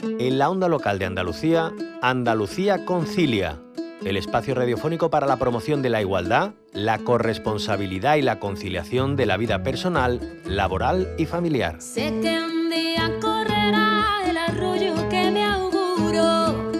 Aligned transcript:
En 0.00 0.38
la 0.38 0.48
onda 0.48 0.68
local 0.68 1.00
de 1.00 1.06
Andalucía, 1.06 1.72
Andalucía 2.02 2.84
Concilia, 2.84 3.58
el 4.04 4.16
espacio 4.16 4.54
radiofónico 4.54 5.10
para 5.10 5.26
la 5.26 5.38
promoción 5.38 5.82
de 5.82 5.90
la 5.90 6.00
igualdad, 6.00 6.52
la 6.72 6.98
corresponsabilidad 6.98 8.14
y 8.14 8.22
la 8.22 8.38
conciliación 8.38 9.16
de 9.16 9.26
la 9.26 9.36
vida 9.36 9.64
personal, 9.64 10.40
laboral 10.44 11.08
y 11.18 11.26
familiar. 11.26 11.82
Sé 11.82 12.14
que 12.22 12.38
un 12.40 12.70
día 12.70 13.10
correrá 13.20 14.22
el 14.24 14.36
arroyo 14.36 14.94
que 15.08 15.32
me 15.32 15.44
auguro, 15.44 16.70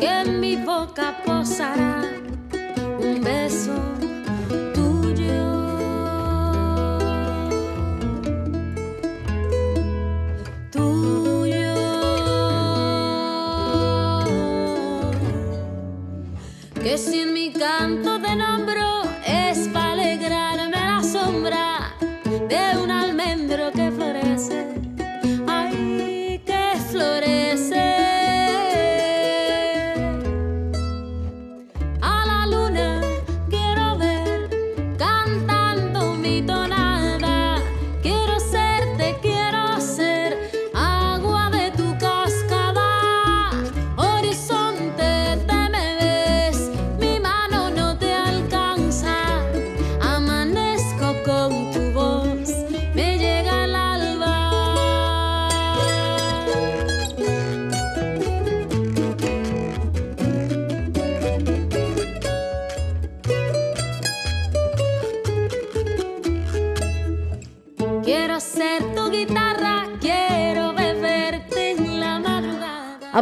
que 0.00 0.08
en 0.08 0.40
mi 0.40 0.56
boca 0.56 1.22
posará 1.24 1.95
Que 16.96 17.02
si 17.02 17.20
en 17.20 17.34
mi 17.34 17.52
canto 17.52 18.05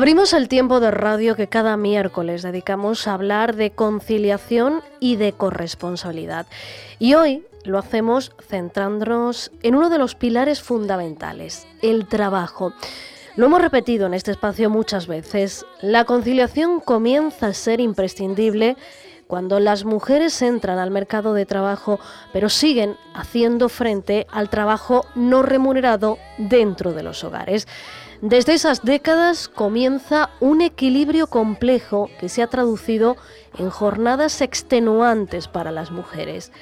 Abrimos 0.04 0.34
el 0.34 0.48
tiempo 0.48 0.80
de 0.80 0.90
radio 0.90 1.34
que 1.34 1.48
cada 1.48 1.78
miércoles 1.78 2.42
dedicamos 2.42 3.08
a 3.08 3.14
hablar 3.14 3.56
de 3.56 3.70
conciliación 3.70 4.82
y 5.00 5.16
de 5.16 5.32
corresponsabilidad. 5.32 6.46
Y 6.98 7.14
hoy 7.14 7.46
lo 7.64 7.78
hacemos 7.78 8.32
centrándonos 8.46 9.50
en 9.62 9.76
uno 9.76 9.88
de 9.88 9.96
los 9.96 10.14
pilares 10.14 10.60
fundamentales, 10.60 11.66
el 11.80 12.06
trabajo. 12.06 12.74
Lo 13.36 13.46
hemos 13.46 13.62
repetido 13.62 14.04
en 14.04 14.12
este 14.12 14.30
espacio 14.32 14.68
muchas 14.68 15.06
veces, 15.06 15.64
la 15.80 16.04
conciliación 16.04 16.80
comienza 16.80 17.46
a 17.46 17.54
ser 17.54 17.80
imprescindible 17.80 18.76
cuando 19.26 19.58
las 19.58 19.86
mujeres 19.86 20.42
entran 20.42 20.78
al 20.78 20.90
mercado 20.90 21.32
de 21.32 21.46
trabajo, 21.46 21.98
pero 22.30 22.50
siguen 22.50 22.96
haciendo 23.14 23.70
frente 23.70 24.26
al 24.30 24.50
trabajo 24.50 25.06
no 25.14 25.42
remunerado 25.42 26.18
dentro 26.36 26.92
de 26.92 27.02
los 27.02 27.24
hogares. 27.24 27.66
Desde 28.20 28.54
esas 28.54 28.82
décadas 28.82 29.48
comienza 29.48 30.30
un 30.40 30.60
equilibrio 30.60 31.26
complejo 31.26 32.10
que 32.18 32.28
se 32.28 32.42
ha 32.42 32.46
traducido 32.46 33.16
en 33.58 33.70
jornadas 33.70 34.40
extenuantes 34.40 35.48
para 35.48 35.70
las 35.70 35.90
mujeres. 35.90 36.52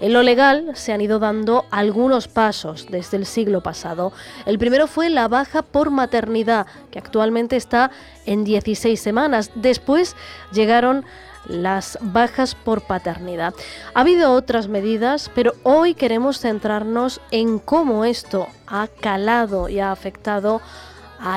En 0.00 0.12
lo 0.12 0.22
legal 0.22 0.70
se 0.74 0.92
han 0.92 1.00
ido 1.00 1.18
dando 1.18 1.66
algunos 1.70 2.28
pasos 2.28 2.86
desde 2.90 3.16
el 3.16 3.26
siglo 3.26 3.62
pasado. 3.62 4.12
El 4.46 4.58
primero 4.58 4.86
fue 4.86 5.10
la 5.10 5.28
baja 5.28 5.62
por 5.62 5.90
maternidad, 5.90 6.66
que 6.90 6.98
actualmente 6.98 7.56
está 7.56 7.90
en 8.24 8.44
16 8.44 9.00
semanas. 9.00 9.50
Después 9.54 10.16
llegaron 10.52 11.04
las 11.46 11.98
bajas 12.00 12.54
por 12.54 12.82
paternidad. 12.82 13.54
Ha 13.94 14.00
habido 14.00 14.32
otras 14.32 14.68
medidas, 14.68 15.30
pero 15.34 15.54
hoy 15.62 15.94
queremos 15.94 16.38
centrarnos 16.38 17.20
en 17.30 17.58
cómo 17.58 18.04
esto 18.04 18.46
ha 18.66 18.88
calado 18.88 19.68
y 19.68 19.80
ha 19.80 19.90
afectado 19.90 20.60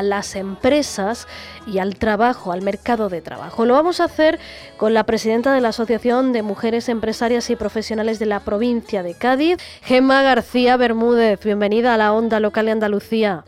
las 0.02 0.36
empresas 0.36 1.28
y 1.68 1.80
al 1.80 1.96
trabajo, 1.96 2.52
al 2.52 2.62
mercado 2.62 3.10
de 3.10 3.22
trabajo. 3.22 3.66
Lo 3.66 3.74
vamos 3.74 4.00
a 4.00 4.06
hacer 4.06 4.40
con 4.78 4.94
la 4.94 5.04
presidenta 5.06 5.54
de 5.54 5.62
la 5.62 5.70
Asociación 5.70 6.34
de 6.34 6.42
Mujeres 6.42 6.90
Empresarias 6.90 7.50
y 7.50 7.56
Profesionales 7.56 8.20
de 8.20 8.26
la 8.26 8.40
provincia 8.40 9.04
de 9.04 9.16
Cádiz, 9.16 9.58
Gemma 9.82 10.22
García 10.22 10.78
Bermúdez. 10.78 11.44
Bienvenida 11.44 11.94
a 11.94 11.98
la 11.98 12.14
Onda 12.14 12.40
Local 12.40 12.66
de 12.66 12.72
Andalucía. 12.72 13.46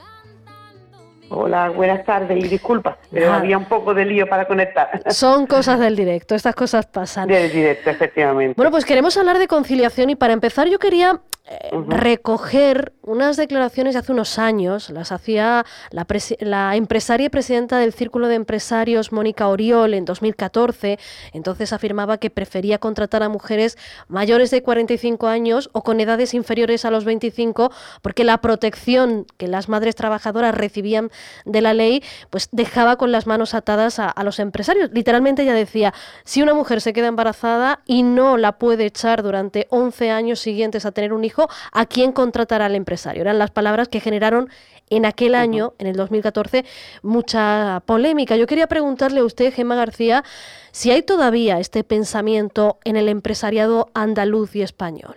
Hola, 1.30 1.70
buenas 1.70 2.06
tardes 2.06 2.38
y 2.44 2.48
disculpa, 2.48 3.00
pero 3.12 3.34
había 3.34 3.58
un 3.58 3.66
poco 3.66 3.94
de 3.94 4.06
lío 4.06 4.28
para 4.28 4.48
conectar. 4.48 5.02
Son 5.12 5.48
cosas 5.48 5.80
del 5.80 5.96
directo, 5.96 6.36
estas 6.36 6.54
cosas 6.54 6.86
pasan. 6.86 7.28
Del 7.28 7.52
directo, 7.52 7.90
efectivamente. 7.90 8.54
Bueno, 8.56 8.70
pues 8.70 8.86
queremos 8.86 9.18
hablar 9.18 9.40
de 9.40 9.48
conciliación 9.48 10.12
y 10.12 10.16
para 10.16 10.34
empezar 10.34 10.68
yo 10.68 10.78
quería 10.78 11.22
eh, 11.48 11.70
recoger 11.88 12.94
unas 13.06 13.38
declaraciones 13.38 13.94
de 13.94 14.00
hace 14.00 14.12
unos 14.12 14.40
años, 14.40 14.90
las 14.90 15.12
hacía 15.12 15.66
la, 15.92 16.08
la 16.40 16.76
empresaria 16.76 17.28
y 17.28 17.30
presidenta 17.30 17.78
del 17.78 17.94
Círculo 17.94 18.28
de 18.28 18.36
Empresarios, 18.36 19.12
Mónica 19.12 19.48
Oriol, 19.48 19.94
en 19.94 20.06
2014. 20.06 20.98
Entonces 21.34 21.72
afirmaba 21.72 22.18
que 22.18 22.30
prefería 22.30 22.80
contratar 22.80 23.24
a 23.24 23.30
mujeres 23.30 23.78
mayores 24.08 24.52
de 24.52 24.64
45 24.64 25.28
años 25.28 25.70
o 25.74 25.84
con 25.84 26.00
edades 26.00 26.34
inferiores 26.34 26.86
a 26.86 26.92
los 26.92 27.06
25 27.06 27.72
porque 28.02 28.24
la 28.24 28.40
protección 28.40 29.26
que 29.38 29.48
las 29.48 29.70
madres 29.70 29.96
trabajadoras 29.96 30.56
recibían 30.56 31.12
de 31.46 31.62
la 31.62 31.74
ley 31.74 32.04
pues 32.30 32.50
dejaba 32.52 32.96
con 32.96 33.12
las 33.12 33.28
manos 33.28 33.54
atadas 33.54 34.00
a, 34.00 34.10
a 34.10 34.24
los 34.24 34.40
empresarios. 34.40 34.90
Literalmente 34.94 35.44
ella 35.44 35.54
decía, 35.54 35.94
si 36.24 36.42
una 36.42 36.54
mujer 36.54 36.82
se 36.82 36.94
queda 36.94 37.08
embarazada 37.08 37.82
y 37.86 38.04
no 38.04 38.38
la 38.38 38.54
puede 38.54 38.86
echar 38.86 39.22
durante 39.22 39.68
11 39.70 40.10
años 40.10 40.40
siguientes 40.40 40.86
a 40.86 40.92
tener 40.92 41.14
un 41.14 41.24
hijo, 41.24 41.48
¿a 41.72 41.86
quién 41.86 42.12
contratará 42.12 42.66
al 42.66 42.76
empresario? 42.76 42.95
Eran 43.06 43.40
las 43.40 43.52
palabras 43.52 43.88
que 43.88 44.00
generaron 44.00 44.50
en 44.90 45.06
aquel 45.06 45.36
año, 45.36 45.74
en 45.80 45.88
el 45.88 45.96
2014, 45.96 46.64
mucha 47.02 47.82
polémica. 47.86 48.36
Yo 48.36 48.48
quería 48.48 48.68
preguntarle 48.68 49.20
a 49.20 49.26
usted, 49.26 49.54
Gemma 49.54 49.76
García, 49.76 50.24
si 50.72 50.92
hay 50.92 51.02
todavía 51.02 51.60
este 51.60 51.84
pensamiento 51.84 52.78
en 52.84 52.96
el 52.96 53.10
empresariado 53.10 53.88
andaluz 53.94 54.56
y 54.56 54.62
español. 54.62 55.16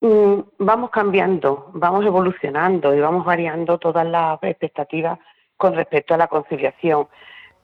Mm, 0.00 0.40
Vamos 0.58 0.90
cambiando, 0.90 1.70
vamos 1.74 2.04
evolucionando 2.04 2.94
y 2.94 3.00
vamos 3.00 3.24
variando 3.24 3.78
todas 3.78 4.06
las 4.06 4.42
expectativas 4.42 5.18
con 5.56 5.74
respecto 5.74 6.14
a 6.14 6.16
la 6.16 6.28
conciliación. 6.28 7.08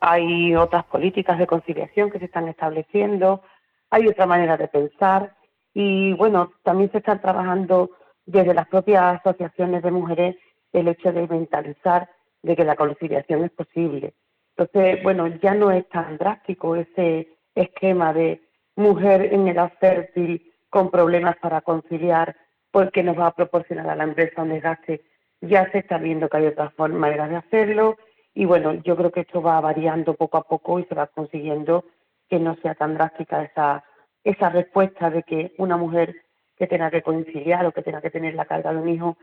Hay 0.01 0.55
otras 0.55 0.85
políticas 0.85 1.39
de 1.39 1.47
conciliación 1.47 2.11
que 2.11 2.19
se 2.19 2.27
están 2.27 2.49
estableciendo, 2.49 3.43
hay 3.91 4.07
otra 4.07 4.27
manera 4.27 4.57
de 4.57 4.69
pensar 4.69 5.35
y 5.75 6.13
bueno, 6.15 6.53
también 6.63 6.91
se 6.93 6.99
está 6.99 7.21
trabajando 7.21 7.91
desde 8.29 8.53
las 8.53 8.69
propias 8.69 9.19
asociaciones 9.19 9.83
de 9.83 9.91
mujeres 9.91 10.37
el 10.73 10.87
hecho 10.89 11.13
de 11.13 11.27
mentalizar 11.27 12.11
de 12.43 12.55
que 12.55 12.65
la 12.65 12.77
conciliación 12.77 13.43
es 13.43 13.51
posible. 13.51 14.13
Entonces, 14.55 15.03
bueno, 15.03 15.27
ya 15.29 15.55
no 15.55 15.71
es 15.71 15.89
tan 15.89 16.19
drástico 16.19 16.77
ese 16.77 17.29
esquema 17.55 18.13
de 18.13 18.43
mujer 18.77 19.33
en 19.33 19.49
edad 19.49 19.73
fértil 19.81 20.53
con 20.69 20.91
problemas 20.91 21.37
para 21.39 21.63
conciliar 21.63 22.37
porque 22.71 23.03
nos 23.03 23.19
va 23.19 23.29
a 23.29 23.35
proporcionar 23.35 23.89
a 23.89 23.97
la 23.97 24.05
empresa 24.05 24.43
un 24.43 24.51
desgaste. 24.51 25.01
Ya 25.41 25.71
se 25.73 25.79
está 25.79 25.97
viendo 25.97 26.29
que 26.29 26.37
hay 26.37 26.47
otras 26.49 26.73
maneras 26.79 27.31
de 27.31 27.37
hacerlo 27.37 27.97
y 28.35 28.45
bueno, 28.45 28.75
yo 28.75 28.95
creo 28.95 29.11
que 29.11 29.21
esto 29.21 29.41
va 29.41 29.59
variando 29.63 30.13
poco 30.15 30.37
a 30.37 30.43
poco 30.43 30.79
y 30.79 30.85
se 30.85 30.95
va 30.95 31.07
consiguiendo 31.07 31.87
que 32.29 32.39
no 32.39 32.57
sea 32.57 32.75
tan 32.75 32.95
drástica 32.95 33.43
esa, 33.43 33.85
esa 34.23 34.51
respuesta 34.51 35.09
de 35.09 35.23
que 35.23 35.55
una 35.57 35.79
mujer 35.79 36.15
que 36.59 36.67
tenga 36.67 36.91
que 36.91 37.03
conciliar 37.03 37.65
o 37.67 37.73
que 37.73 37.83
tenga 37.83 38.01
que 38.01 38.11
tener 38.11 38.35
la 38.35 38.45
carga 38.45 38.73
de 38.73 38.79
un 38.79 38.89
hijo 38.89 39.17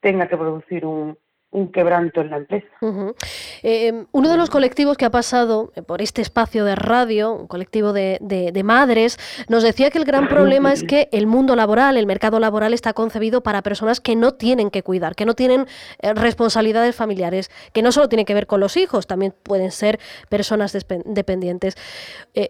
tenga 0.00 0.28
que 0.28 0.36
producir 0.36 0.84
un, 0.84 1.18
un 1.54 1.70
quebranto 1.70 2.20
en 2.20 2.30
la 2.30 2.36
empresa. 2.38 2.66
Eh, 3.62 4.04
uno 4.10 4.28
de 4.28 4.36
los 4.36 4.50
colectivos 4.50 4.96
que 4.96 5.04
ha 5.04 5.10
pasado 5.10 5.70
eh, 5.76 5.82
por 5.82 6.02
este 6.02 6.20
espacio 6.20 6.64
de 6.64 6.74
radio, 6.74 7.32
un 7.32 7.46
colectivo 7.46 7.92
de, 7.92 8.60
madres, 8.64 9.18
nos 9.48 9.62
decía 9.62 9.90
que 9.90 9.98
el 9.98 10.04
gran 10.04 10.28
problema 10.28 10.72
es 10.72 10.82
que 10.82 11.08
el 11.12 11.26
mundo 11.28 11.54
laboral, 11.54 11.96
el 11.96 12.06
mercado 12.06 12.40
laboral 12.40 12.74
está 12.74 12.92
concebido 12.92 13.42
para 13.42 13.62
personas 13.62 14.00
que 14.00 14.16
no 14.16 14.32
tienen 14.32 14.70
que 14.70 14.82
cuidar, 14.82 15.14
que 15.14 15.24
no 15.26 15.34
tienen 15.34 15.66
eh, 16.02 16.12
responsabilidades 16.12 16.96
familiares, 16.96 17.50
que 17.72 17.82
no 17.82 17.92
solo 17.92 18.08
tiene 18.08 18.24
que 18.24 18.34
ver 18.34 18.48
con 18.48 18.58
los 18.58 18.76
hijos, 18.76 19.06
también 19.06 19.32
pueden 19.44 19.70
ser 19.70 20.00
personas 20.28 20.76
dependientes. 21.04 21.76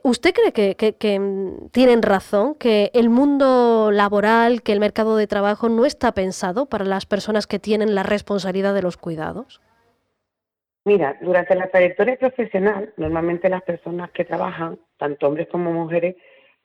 ¿Usted 0.02 0.32
cree 0.32 0.52
que, 0.52 0.94
que- 0.96 1.20
mm, 1.20 1.68
tienen 1.72 2.00
razón, 2.02 2.54
que 2.54 2.90
el 2.94 3.10
mundo 3.10 3.90
laboral, 3.92 4.62
que 4.62 4.72
el 4.72 4.80
mercado 4.80 5.16
de 5.16 5.26
trabajo 5.26 5.68
no 5.68 5.84
está 5.84 6.12
pensado 6.12 6.66
para 6.66 6.86
las 6.86 7.04
personas 7.04 7.46
que 7.46 7.58
tienen 7.58 7.94
la 7.94 8.02
responsabilidad 8.02 8.72
de 8.72 8.80
los 8.82 8.94
cuidados? 8.96 9.61
Mira, 10.85 11.17
durante 11.23 11.55
la 11.55 11.69
trayectoria 11.69 12.17
profesional, 12.17 12.93
normalmente 12.96 13.49
las 13.49 13.62
personas 13.62 14.11
que 14.11 14.25
trabajan, 14.25 14.79
tanto 14.99 15.26
hombres 15.26 15.49
como 15.49 15.73
mujeres, 15.73 16.17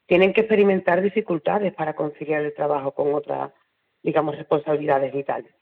tienen 0.06 0.32
que 0.32 0.42
experimentar 0.42 1.00
dificultades 1.00 1.72
para 1.72 1.94
conciliar 1.94 2.42
el 2.42 2.54
trabajo 2.54 2.92
con 2.92 3.14
otras, 3.14 3.52
digamos, 4.02 4.36
responsabilidades 4.36 5.12
vitales. 5.12 5.52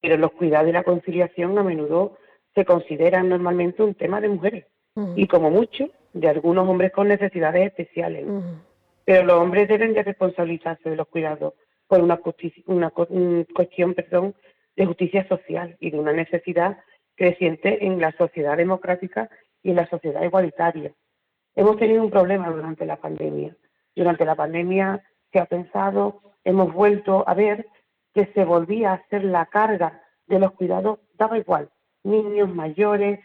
Pero 0.00 0.16
los 0.18 0.32
cuidados 0.32 0.68
y 0.68 0.72
la 0.72 0.84
conciliación 0.84 1.58
a 1.58 1.64
menudo 1.64 2.18
se 2.54 2.64
consideran 2.64 3.28
normalmente 3.28 3.82
un 3.82 3.94
tema 3.94 4.20
de 4.20 4.28
mujeres 4.28 4.66
y 5.14 5.26
como 5.26 5.50
mucho 5.50 5.90
de 6.12 6.28
algunos 6.28 6.68
hombres 6.68 6.92
con 6.92 7.08
necesidades 7.08 7.66
especiales. 7.66 8.26
Pero 9.04 9.24
los 9.24 9.36
hombres 9.36 9.68
deben 9.68 9.94
de 9.94 10.02
responsabilizarse 10.02 10.90
de 10.90 10.96
los 10.96 11.08
cuidados 11.08 11.54
por 11.86 12.00
una, 12.00 12.20
una 12.66 12.90
cuestión 12.90 13.94
perdón, 13.94 14.34
de 14.76 14.86
justicia 14.86 15.26
social 15.28 15.76
y 15.80 15.90
de 15.90 15.98
una 15.98 16.12
necesidad 16.12 16.78
creciente 17.14 17.84
en 17.84 18.00
la 18.00 18.12
sociedad 18.12 18.56
democrática 18.56 19.30
y 19.62 19.70
en 19.70 19.76
la 19.76 19.88
sociedad 19.88 20.22
igualitaria. 20.22 20.92
Hemos 21.54 21.78
tenido 21.78 22.02
un 22.02 22.10
problema 22.10 22.50
durante 22.50 22.84
la 22.84 22.96
pandemia. 22.96 23.56
Durante 23.94 24.24
la 24.26 24.34
pandemia 24.34 25.02
se 25.32 25.38
ha 25.38 25.46
pensado, 25.46 26.20
hemos 26.44 26.72
vuelto 26.72 27.24
a 27.26 27.34
ver 27.34 27.66
que 28.14 28.26
se 28.26 28.44
volvía 28.44 28.90
a 28.90 28.94
hacer 28.94 29.24
la 29.24 29.46
carga 29.46 30.02
de 30.26 30.38
los 30.38 30.52
cuidados, 30.52 31.00
daba 31.14 31.38
igual, 31.38 31.70
niños, 32.04 32.54
mayores, 32.54 33.20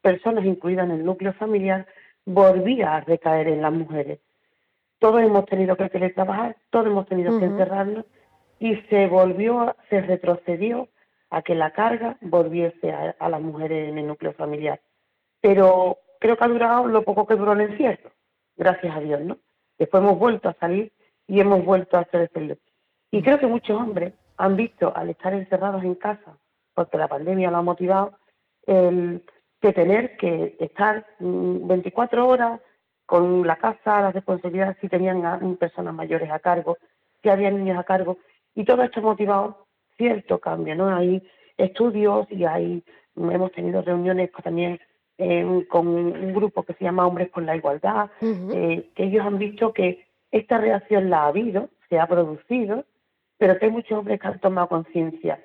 personas 0.00 0.44
incluidas 0.44 0.86
en 0.86 0.92
el 0.92 1.04
núcleo 1.04 1.32
familiar, 1.32 1.86
volvía 2.24 2.96
a 2.96 3.00
recaer 3.00 3.48
en 3.48 3.62
las 3.62 3.72
mujeres. 3.72 4.20
Todos 4.98 5.22
hemos 5.22 5.46
tenido 5.46 5.76
que 5.76 5.88
teletrabajar, 5.88 6.56
todos 6.70 6.86
hemos 6.86 7.06
tenido 7.06 7.36
que 7.38 7.44
encerrarnos 7.44 8.04
y 8.62 8.76
se 8.88 9.08
volvió, 9.08 9.74
se 9.90 10.00
retrocedió 10.02 10.88
a 11.30 11.42
que 11.42 11.56
la 11.56 11.72
carga 11.72 12.16
volviese 12.20 12.92
a, 12.92 13.28
las 13.28 13.40
mujeres 13.40 13.88
en 13.88 13.98
el 13.98 14.06
núcleo 14.06 14.34
familiar. 14.34 14.80
Pero 15.40 15.98
creo 16.20 16.36
que 16.36 16.44
ha 16.44 16.48
durado 16.48 16.86
lo 16.86 17.02
poco 17.02 17.26
que 17.26 17.34
duró 17.34 17.54
el 17.54 17.62
encierro, 17.62 18.12
gracias 18.56 18.96
a 18.96 19.00
Dios, 19.00 19.20
¿no? 19.20 19.38
Después 19.78 20.00
hemos 20.00 20.16
vuelto 20.16 20.48
a 20.48 20.54
salir 20.60 20.92
y 21.26 21.40
hemos 21.40 21.64
vuelto 21.64 21.96
a 21.96 22.02
hacer 22.02 22.30
el 22.34 22.56
Y 23.10 23.20
creo 23.20 23.40
que 23.40 23.48
muchos 23.48 23.80
hombres 23.80 24.12
han 24.36 24.54
visto, 24.54 24.96
al 24.96 25.10
estar 25.10 25.34
encerrados 25.34 25.82
en 25.82 25.96
casa, 25.96 26.38
porque 26.72 26.98
la 26.98 27.08
pandemia 27.08 27.50
lo 27.50 27.56
ha 27.56 27.62
motivado, 27.62 28.12
el 28.64 29.24
que 29.60 29.72
tener 29.72 30.16
que 30.16 30.56
estar 30.60 31.04
24 31.18 32.22
mm, 32.22 32.28
horas 32.28 32.60
con 33.06 33.44
la 33.44 33.56
casa, 33.56 34.02
las 34.02 34.14
responsabilidades, 34.14 34.76
si 34.80 34.88
tenían 34.88 35.56
personas 35.56 35.94
mayores 35.94 36.30
a 36.30 36.38
cargo, 36.38 36.78
si 37.22 37.28
había 37.28 37.50
niños 37.50 37.78
a 37.78 37.84
cargo, 37.84 38.18
y 38.54 38.64
todo 38.64 38.82
esto 38.82 39.00
ha 39.00 39.02
motivado 39.02 39.66
cierto 39.96 40.38
cambio, 40.38 40.74
¿no? 40.74 40.94
Hay 40.94 41.22
estudios 41.56 42.26
y 42.30 42.44
hay, 42.44 42.82
hemos 43.16 43.52
tenido 43.52 43.82
reuniones 43.82 44.30
también 44.42 44.80
eh, 45.18 45.66
con 45.68 45.86
un 45.86 46.34
grupo 46.34 46.62
que 46.62 46.74
se 46.74 46.84
llama 46.84 47.06
Hombres 47.06 47.28
por 47.28 47.42
la 47.42 47.56
Igualdad, 47.56 48.10
eh, 48.20 48.90
que 48.94 49.04
ellos 49.04 49.24
han 49.24 49.38
visto 49.38 49.72
que 49.72 50.06
esta 50.30 50.58
reacción 50.58 51.10
la 51.10 51.22
ha 51.22 51.26
habido, 51.28 51.68
se 51.88 52.00
ha 52.00 52.06
producido, 52.06 52.84
pero 53.38 53.58
que 53.58 53.66
hay 53.66 53.70
muchos 53.70 53.98
hombres 53.98 54.20
que 54.20 54.26
han 54.26 54.40
tomado 54.40 54.68
conciencia 54.68 55.38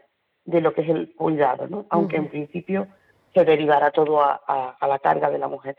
de 0.46 0.62
lo 0.62 0.74
que 0.74 0.82
es 0.82 0.90
el 0.90 1.14
cuidado, 1.14 1.68
¿no? 1.68 1.86
Aunque 1.90 2.16
en 2.16 2.30
principio 2.30 2.88
se 3.34 3.44
derivara 3.44 3.92
todo 3.92 4.22
a, 4.22 4.78
la 4.82 5.00
carga 5.00 5.30
de 5.30 5.38
la 5.38 5.48
mujer. 5.48 5.76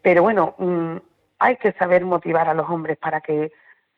Pero 0.00 0.22
bueno, 0.22 0.54
mm, 0.58 0.96
hay 1.38 1.56
que 1.56 1.72
saber 1.72 2.04
motivar 2.04 2.48
a 2.48 2.54
los 2.54 2.68
hombres 2.70 2.96
para 2.96 3.20
que 3.20 3.52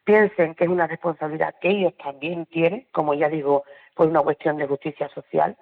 piensen 0.07 0.55
que 0.55 0.65
es 0.65 0.71
una 0.71 0.87
responsabilidad 0.87 1.57
que 1.61 1.69
ellos 1.69 1.93
también 2.03 2.47
tienen, 2.47 2.87
como 2.93 3.13
ya 3.13 3.29
digo, 3.29 3.65
por 3.95 4.07
una 4.07 4.23
cuestión 4.23 4.57
de 4.57 4.67
justicia 4.67 5.11
social, 5.11 5.57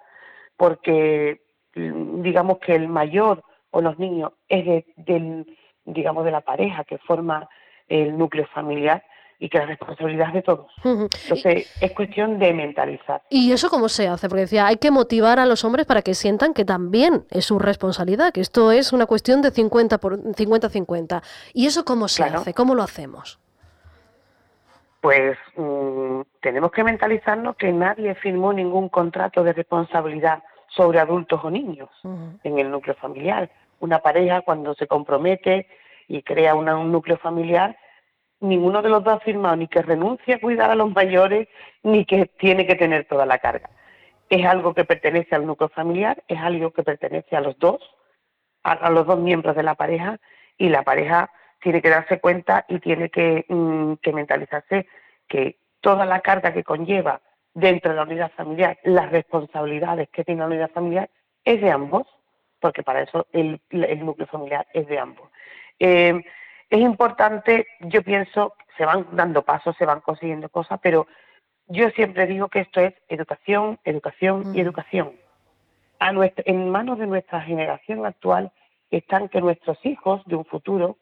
porque 0.57 1.41
mm, 1.75 2.23
digamos 2.23 2.59
que 2.59 2.75
el 2.75 2.87
mayor 2.87 3.43
o 3.71 3.81
los 3.81 3.99
niños 3.99 4.33
es 4.49 4.65
de, 4.67 4.87
del, 4.97 5.57
digamos, 5.85 6.25
de 6.25 6.31
la 6.31 6.43
pareja 6.43 6.85
que 6.85 6.99
forma 6.99 7.49
el 7.89 8.17
núcleo 8.17 8.47
familiar 8.55 9.03
y 9.39 9.49
que 9.49 9.59
la 9.59 9.67
responsabilidad 9.67 10.29
es 10.29 10.35
de 10.35 10.43
todos. 10.43 10.67
Entonces, 10.85 11.75
es 11.81 11.93
cuestión 11.93 12.39
de 12.39 12.53
mentalizar. 12.53 13.23
¿Y 13.31 13.51
eso 13.51 13.71
cómo 13.71 13.89
se 13.89 14.09
hace? 14.09 14.29
Porque 14.29 14.43
decía, 14.43 14.67
hay 14.67 14.77
que 14.77 14.91
motivar 14.91 15.39
a 15.39 15.47
los 15.47 15.65
hombres 15.65 15.87
para 15.87 16.03
que 16.03 16.15
sientan 16.15 16.53
que 16.53 16.67
también 16.67 17.25
es 17.31 17.47
su 17.47 17.59
responsabilidad, 17.59 18.33
que 18.33 18.43
esto 18.43 18.73
es 18.73 18.93
una 18.93 19.07
cuestión 19.07 19.41
de 19.41 19.51
50 19.51 19.99
por 19.99 20.19
50-50. 20.19 21.23
¿Y 21.55 21.67
eso 21.67 21.85
cómo 21.85 22.09
se 22.09 22.25
hace? 22.25 22.53
¿Cómo 22.53 22.75
lo 22.75 22.83
hacemos? 22.83 23.41
Pues 25.05 25.37
mm, 25.57 26.23
tenemos 26.41 26.73
que 26.73 26.83
mentalizarnos 26.83 27.57
que 27.57 27.71
nadie 27.71 28.15
firmó 28.15 28.55
ningún 28.55 28.89
contrato 28.89 29.45
de 29.45 29.53
responsabilidad 29.53 30.43
sobre 30.69 30.99
adultos 30.99 31.45
o 31.45 31.51
niños 31.51 31.91
en 32.43 32.59
el 32.59 32.71
núcleo 32.71 32.95
familiar. 32.95 33.51
Una 33.81 33.99
pareja 33.99 34.41
cuando 34.41 34.73
se 34.73 34.87
compromete 34.87 35.69
y 36.09 36.23
crea 36.23 36.55
un 36.55 36.91
núcleo 36.91 37.19
familiar, 37.19 37.77
ninguno 38.41 38.81
de 38.81 38.89
los 38.89 39.05
dos 39.05 39.17
ha 39.17 39.21
firmado 39.21 39.57
ni 39.57 39.69
que 39.69 39.83
renuncia 39.83 40.37
a 40.37 40.41
cuidar 40.41 40.71
a 40.71 40.75
los 40.75 40.91
mayores 40.95 41.49
ni 41.83 42.07
que 42.07 42.25
tiene 42.25 42.67
que 42.67 42.75
tener 42.75 43.05
toda 43.05 43.27
la 43.27 43.37
carga. 43.37 43.69
Es 44.31 44.47
algo 44.47 44.73
que 44.73 44.87
pertenece 44.87 45.35
al 45.35 45.45
núcleo 45.45 45.69
familiar, 45.69 46.25
es 46.29 46.41
algo 46.41 46.71
que 46.71 46.83
pertenece 46.83 47.37
a 47.37 47.43
los 47.43 47.59
dos, 47.59 47.83
a 48.63 48.89
los 48.89 49.07
dos 49.07 49.19
miembros 49.19 49.55
de 49.55 49.65
la 49.65 49.75
pareja 49.75 50.19
y 50.57 50.71
la 50.71 50.83
pareja 50.83 51.31
tiene 51.65 51.81
que 51.81 51.89
darse 51.89 52.21
cuenta 52.21 52.67
y 52.69 52.79
tiene 52.79 53.11
mm, 53.49 53.95
que, 53.95 54.13
mentalizarse 54.13 54.87
que 55.27 55.57
toda 55.81 56.05
la 56.05 56.21
carga 56.21 56.53
que 56.53 56.63
conlleva 56.63 57.23
dentro 57.55 57.91
de 57.91 57.97
la 57.97 58.03
unidad 58.03 58.33
familiar, 58.33 58.79
las 58.85 59.11
responsabilidades 59.11 60.11
que 60.11 60.25
tiene 60.25 60.43
la 60.43 60.49
unidad 60.49 60.71
familiar, 60.73 61.09
es 61.43 61.63
de 61.63 61.71
ambos, 61.71 62.07
porque 62.61 62.83
para 62.83 63.01
eso 63.01 63.27
el, 63.33 63.63
núcleo 63.71 64.27
familiar 64.27 64.67
es 64.75 64.87
de 64.89 64.99
ambos. 64.99 65.31
Eh, 65.79 66.23
es 66.69 66.81
importante, 66.81 67.67
yo 67.81 68.03
pienso, 68.03 68.55
se 68.77 68.85
van 68.85 69.07
dando 69.13 69.41
pasos, 69.41 69.75
se 69.79 69.87
van 69.87 70.03
consiguiendo 70.03 70.51
cosas, 70.51 70.79
pero 70.83 71.07
yo 71.69 71.89
siempre 71.91 72.27
digo 72.27 72.49
que 72.49 72.61
esto 72.61 72.81
es 72.83 72.93
educación, 73.09 73.79
educación 73.85 74.55
y 74.55 74.59
mm. 74.59 74.61
educación. 74.61 75.13
A 75.99 76.13
en 76.13 76.71
manos 76.71 76.99
de 76.99 77.07
nuestra 77.07 77.41
generación 77.41 78.05
actual 78.05 78.53
están 78.91 79.31
que 79.31 79.41
nuestros 79.41 79.79
hijos 79.87 80.23
de 80.27 80.37
un 80.37 80.45
futuro 80.45 80.99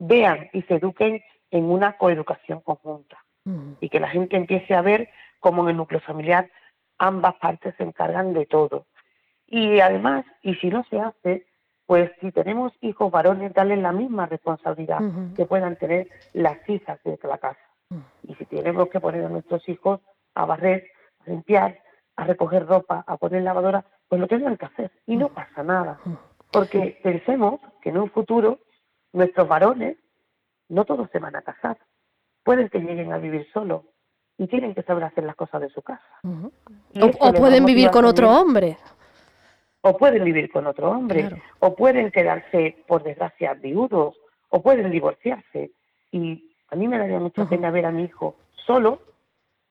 vean 0.00 0.48
y 0.52 0.62
se 0.62 0.74
eduquen 0.76 1.22
en 1.52 1.64
una 1.64 1.96
coeducación 1.96 2.60
conjunta 2.60 3.18
mm. 3.44 3.74
y 3.80 3.88
que 3.88 4.00
la 4.00 4.08
gente 4.08 4.36
empiece 4.36 4.74
a 4.74 4.82
ver 4.82 5.08
cómo 5.38 5.62
en 5.62 5.70
el 5.70 5.76
núcleo 5.76 6.00
familiar 6.00 6.50
ambas 6.98 7.34
partes 7.36 7.74
se 7.76 7.84
encargan 7.84 8.32
de 8.32 8.46
todo. 8.46 8.86
Y 9.46 9.80
además, 9.80 10.24
y 10.42 10.54
si 10.56 10.68
no 10.68 10.84
se 10.84 11.00
hace, 11.00 11.46
pues 11.86 12.10
si 12.20 12.30
tenemos 12.30 12.72
hijos 12.80 13.10
varones, 13.10 13.52
darles 13.52 13.78
la 13.78 13.92
misma 13.92 14.26
responsabilidad 14.26 15.00
que 15.34 15.44
puedan 15.44 15.76
tener 15.76 16.08
las 16.32 16.56
hijas 16.68 17.00
de 17.04 17.18
la 17.24 17.38
casa. 17.38 17.60
Mm. 17.88 17.98
Y 18.28 18.34
si 18.36 18.44
tenemos 18.46 18.88
que 18.88 19.00
poner 19.00 19.24
a 19.24 19.28
nuestros 19.28 19.68
hijos 19.68 20.00
a 20.34 20.44
barrer, 20.44 20.86
a 21.26 21.30
limpiar, 21.30 21.78
a 22.16 22.24
recoger 22.24 22.66
ropa, 22.66 23.04
a 23.06 23.16
poner 23.16 23.42
lavadora, 23.42 23.84
pues 24.08 24.20
lo 24.20 24.28
tienen 24.28 24.56
que 24.56 24.66
hacer 24.66 24.92
y 25.06 25.16
no 25.16 25.28
mm. 25.28 25.34
pasa 25.34 25.62
nada. 25.62 26.00
Porque 26.52 26.98
pensemos 27.02 27.60
que 27.82 27.90
en 27.90 27.98
un 27.98 28.10
futuro 28.10 28.60
nuestros 29.12 29.48
varones 29.48 29.96
no 30.68 30.84
todos 30.84 31.08
se 31.10 31.18
van 31.18 31.36
a 31.36 31.42
casar. 31.42 31.78
Pueden 32.42 32.68
que 32.68 32.78
lleguen 32.78 33.12
a 33.12 33.18
vivir 33.18 33.46
solos 33.52 33.82
y 34.38 34.46
tienen 34.46 34.74
que 34.74 34.82
saber 34.82 35.04
hacer 35.04 35.24
las 35.24 35.36
cosas 35.36 35.60
de 35.60 35.68
su 35.68 35.82
casa. 35.82 36.20
o, 36.22 37.32
pueden 37.32 37.64
vivir 37.66 37.90
con 37.90 38.04
otro 38.04 38.30
hombre. 38.30 38.78
O 39.82 39.96
pueden 39.96 40.24
vivir 40.24 40.50
con 40.50 40.66
otro 40.66 40.90
hombre. 40.90 41.28
O 41.58 41.74
pueden 41.74 42.10
quedarse, 42.10 42.76
por 42.86 43.02
desgracia, 43.02 43.54
viudos. 43.54 44.16
O 44.48 44.62
pueden 44.62 44.90
divorciarse. 44.90 45.72
Y 46.10 46.54
a 46.68 46.76
mí 46.76 46.88
me 46.88 46.98
daría 46.98 47.18
mucha 47.18 47.46
pena 47.46 47.70
ver 47.70 47.86
a 47.86 47.90
mi 47.90 48.04
hijo 48.04 48.36
solo, 48.66 49.00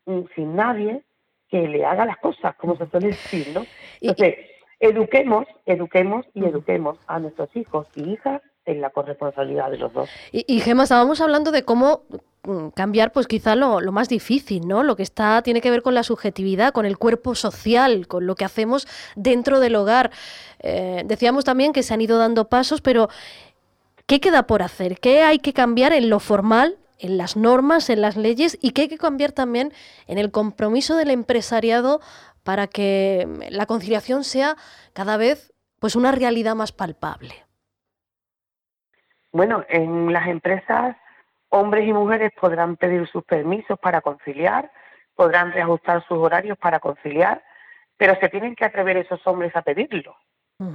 mm, 0.05 0.21
sin 0.35 0.55
nadie 0.55 1.03
que 1.49 1.67
le 1.67 1.85
haga 1.85 2.05
las 2.05 2.17
cosas, 2.17 2.55
como 2.55 2.75
se 2.75 2.85
suele 2.87 3.07
decir, 3.07 3.47
¿no? 3.53 3.65
Entonces, 4.01 4.35
eduquemos, 4.79 5.47
eduquemos 5.65 6.25
y 6.33 6.45
eduquemos 6.45 6.99
a 7.07 7.19
nuestros 7.19 7.55
hijos 7.55 7.87
y 7.95 8.11
hijas 8.11 8.41
en 8.69 8.81
la 8.81 8.91
corresponsabilidad 8.91 9.71
de 9.71 9.77
los 9.77 9.91
dos. 9.91 10.09
Y, 10.31 10.45
y 10.47 10.59
Gemma, 10.61 10.83
estábamos 10.83 11.19
hablando 11.21 11.51
de 11.51 11.63
cómo 11.63 12.03
mm, 12.43 12.69
cambiar 12.69 13.11
pues 13.11 13.27
quizá 13.27 13.55
lo, 13.55 13.79
más 13.91 14.09
difícil, 14.09 14.67
¿no? 14.67 14.83
Lo 14.83 14.95
que 14.95 15.03
está 15.03 15.41
tiene 15.41 15.61
que 15.61 15.71
ver 15.71 15.81
con 15.81 15.95
la 15.95 16.03
subjetividad, 16.03 16.71
con 16.71 16.85
el 16.85 16.97
cuerpo 16.97 17.35
social, 17.35 18.07
con 18.07 18.27
lo 18.27 18.35
que 18.35 18.45
hacemos 18.45 18.87
dentro 19.15 19.59
del 19.59 19.75
hogar. 19.75 20.11
Eh, 20.59 21.03
decíamos 21.05 21.45
también 21.45 21.73
que 21.73 21.83
se 21.83 21.93
han 21.93 22.01
ido 22.01 22.17
dando 22.17 22.47
pasos, 22.47 22.81
pero 22.81 23.09
¿qué 24.05 24.19
queda 24.19 24.45
por 24.45 24.61
hacer? 24.61 24.99
¿Qué 24.99 25.23
hay 25.23 25.39
que 25.39 25.53
cambiar 25.53 25.91
en 25.91 26.09
lo 26.09 26.19
formal, 26.19 26.77
en 26.99 27.17
las 27.17 27.35
normas, 27.35 27.89
en 27.89 28.01
las 28.01 28.17
leyes 28.17 28.57
y 28.61 28.71
qué 28.71 28.83
hay 28.83 28.87
que 28.87 28.97
cambiar 28.97 29.31
también 29.31 29.73
en 30.05 30.19
el 30.19 30.29
compromiso 30.29 30.95
del 30.95 31.09
empresariado 31.09 32.01
para 32.43 32.67
que 32.67 33.27
la 33.49 33.65
conciliación 33.65 34.23
sea 34.23 34.57
cada 34.93 35.17
vez 35.17 35.53
pues 35.79 35.95
una 35.95 36.11
realidad 36.11 36.55
más 36.55 36.71
palpable? 36.71 37.48
Bueno, 39.31 39.63
en 39.69 40.11
las 40.11 40.27
empresas 40.27 40.95
hombres 41.49 41.87
y 41.87 41.93
mujeres 41.93 42.31
podrán 42.39 42.77
pedir 42.77 43.07
sus 43.07 43.23
permisos 43.23 43.77
para 43.79 44.01
conciliar, 44.01 44.71
podrán 45.15 45.51
reajustar 45.51 46.03
sus 46.07 46.17
horarios 46.17 46.57
para 46.57 46.79
conciliar, 46.79 47.43
pero 47.97 48.15
se 48.19 48.29
tienen 48.29 48.55
que 48.55 48.65
atrever 48.65 48.97
esos 48.97 49.25
hombres 49.27 49.55
a 49.55 49.61
pedirlo. 49.61 50.15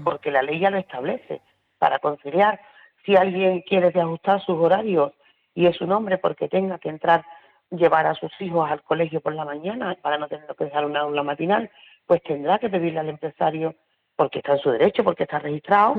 porque 0.02 0.30
la 0.30 0.40
ley 0.40 0.60
ya 0.60 0.70
lo 0.70 0.78
establece. 0.78 1.42
Para 1.78 1.98
conciliar, 1.98 2.58
si 3.04 3.16
alguien 3.16 3.60
quiere 3.62 3.88
ajustar 4.00 4.40
sus 4.40 4.58
horarios 4.58 5.12
y 5.54 5.66
es 5.66 5.78
un 5.82 5.92
hombre 5.92 6.16
porque 6.16 6.48
tenga 6.48 6.78
que 6.78 6.88
entrar, 6.88 7.22
llevar 7.70 8.06
a 8.06 8.14
sus 8.14 8.32
hijos 8.40 8.70
al 8.70 8.82
colegio 8.82 9.20
por 9.20 9.34
la 9.34 9.44
mañana 9.44 9.94
para 10.00 10.16
no 10.16 10.28
tener 10.28 10.46
que 10.56 10.64
dejar 10.64 10.86
una 10.86 11.00
aula 11.00 11.22
matinal, 11.22 11.70
pues 12.06 12.22
tendrá 12.22 12.58
que 12.58 12.70
pedirle 12.70 13.00
al 13.00 13.08
empresario, 13.08 13.74
porque 14.16 14.38
está 14.38 14.52
en 14.52 14.58
su 14.58 14.70
derecho, 14.70 15.04
porque 15.04 15.24
está 15.24 15.38
registrado, 15.38 15.94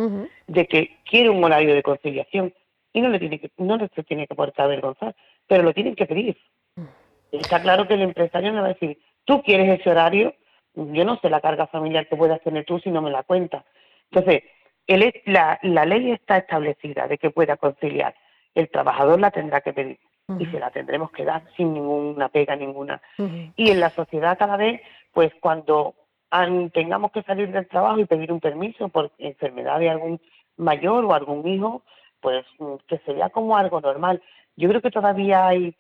de 0.48 0.67
que 0.67 0.98
quiere 1.03 1.29
un 1.29 1.43
horario 1.43 1.74
de 1.74 1.84
conciliación 1.84 2.53
y 2.93 3.01
no 3.01 3.10
le 3.10 3.19
tiene 3.19 3.39
que, 3.39 3.51
no 3.57 3.77
le 3.77 3.89
tiene 3.89 4.27
que 4.27 4.36
portar 4.36 4.65
avergonzar, 4.65 5.15
pero 5.48 5.63
lo 5.63 5.74
tienen 5.74 5.95
que 5.95 6.05
pedir. 6.05 6.38
Está 7.31 7.62
claro 7.62 7.88
que 7.88 7.95
el 7.95 8.01
empresario 8.01 8.53
no 8.53 8.62
va 8.62 8.67
a 8.67 8.74
decir, 8.74 8.98
tú 9.25 9.41
quieres 9.41 9.79
ese 9.79 9.89
horario, 9.89 10.34
yo 10.74 11.03
no 11.03 11.19
sé 11.19 11.29
la 11.29 11.41
carga 11.41 11.67
familiar 11.67 12.07
que 12.07 12.15
puedas 12.15 12.41
tener 12.41 12.65
tú 12.65 12.79
si 12.79 12.89
no 12.89 13.01
me 13.01 13.12
la 13.12 13.24
cuentas. 13.24 13.65
Entonces, 14.12 14.43
la, 15.25 15.60
la 15.63 15.86
ley 15.86 16.12
está 16.12 16.38
establecida 16.38 17.07
de 17.07 17.17
que 17.17 17.31
pueda 17.31 17.57
conciliar. 17.57 18.15
El 18.53 18.69
trabajador 18.69 19.19
la 19.19 19.31
tendrá 19.31 19.62
que 19.62 19.74
pedir 19.74 20.00
y 20.39 20.45
se 20.48 20.60
la 20.60 20.72
tendremos 20.72 21.12
que 21.12 21.24
dar 21.24 21.43
sin 21.55 21.74
ninguna 21.74 22.29
pega 22.29 22.55
ninguna. 22.55 23.01
Y 23.55 23.72
en 23.72 23.79
la 23.79 23.89
sociedad 23.89 24.38
cada 24.38 24.57
vez, 24.57 24.81
pues 25.13 25.34
cuando 25.39 25.95
tengamos 26.74 27.12
que 27.12 27.24
salir 27.24 27.51
del 27.51 27.68
trabajo 27.68 28.00
y 28.00 28.06
pedir 28.06 28.32
un 28.32 28.39
permiso 28.39 28.89
por 28.89 29.12
enfermedad 29.18 29.80
de 29.80 29.89
algún 29.89 30.22
mayor 30.58 31.06
o 31.06 31.13
algún 31.13 31.48
hijo, 31.48 31.84
pues 32.22 32.46
mm, 32.60 32.75
que 32.88 33.00
sería 33.00 33.30
como 33.30 33.58
algo 33.58 33.82
normal. 33.82 34.22
Yo 34.56 34.70
creo 34.70 34.82
que 34.82 34.92
todavía 34.92 35.48
hay 35.48 35.75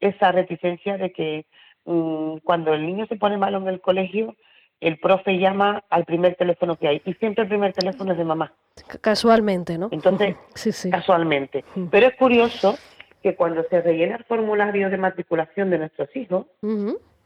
esa 0.00 0.32
reticencia 0.32 0.96
de 0.98 1.12
que 1.12 1.46
mm, 1.84 2.38
cuando 2.44 2.74
el 2.74 2.86
niño 2.86 3.06
se 3.06 3.16
pone 3.16 3.36
malo 3.36 3.58
en 3.58 3.68
el 3.68 3.80
colegio, 3.80 4.34
el 4.80 4.98
profe 4.98 5.38
llama 5.38 5.82
al 5.88 6.04
primer 6.04 6.34
teléfono 6.34 6.76
que 6.76 6.88
hay 6.88 7.02
y 7.04 7.14
siempre 7.14 7.44
el 7.44 7.48
primer 7.48 7.72
teléfono 7.72 8.12
es 8.12 8.18
de 8.18 8.24
mamá. 8.24 8.52
Casualmente, 9.00 9.78
¿no? 9.78 9.88
Entonces, 9.92 10.36
casualmente. 10.90 11.64
Pero 11.90 12.06
es 12.06 12.16
curioso 12.16 12.76
que 13.22 13.34
cuando 13.34 13.64
se 13.70 13.80
rellena 13.80 14.16
el 14.16 14.24
formulario 14.24 14.90
de 14.90 14.98
matriculación 14.98 15.70
de 15.70 15.78
nuestros 15.78 16.14
hijos, 16.14 16.46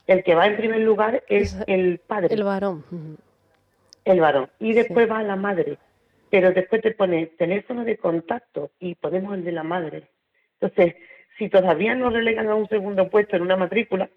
el 0.08 0.24
que 0.24 0.34
va 0.34 0.46
en 0.46 0.56
primer 0.56 0.80
lugar 0.80 1.22
es 1.28 1.56
el 1.66 1.98
padre. 1.98 2.34
El 2.34 2.42
varón. 2.42 2.82
El 4.04 4.20
varón. 4.20 4.50
Y 4.58 4.72
después 4.72 5.08
va 5.08 5.22
la 5.22 5.36
madre. 5.36 5.78
Pero 6.30 6.50
después 6.52 6.82
te 6.82 6.92
pone 6.92 7.26
teléfono 7.38 7.84
de 7.84 7.98
contacto 7.98 8.70
y 8.80 8.94
ponemos 8.94 9.34
el 9.34 9.44
de 9.44 9.52
la 9.52 9.62
madre. 9.62 10.08
Entonces, 10.60 10.96
si 11.38 11.50
todavía 11.50 11.94
no 11.94 12.10
relegan 12.10 12.48
a 12.48 12.54
un 12.54 12.68
segundo 12.68 13.08
puesto 13.10 13.36
en 13.36 13.42
una 13.42 13.56
matrícula, 13.56 14.08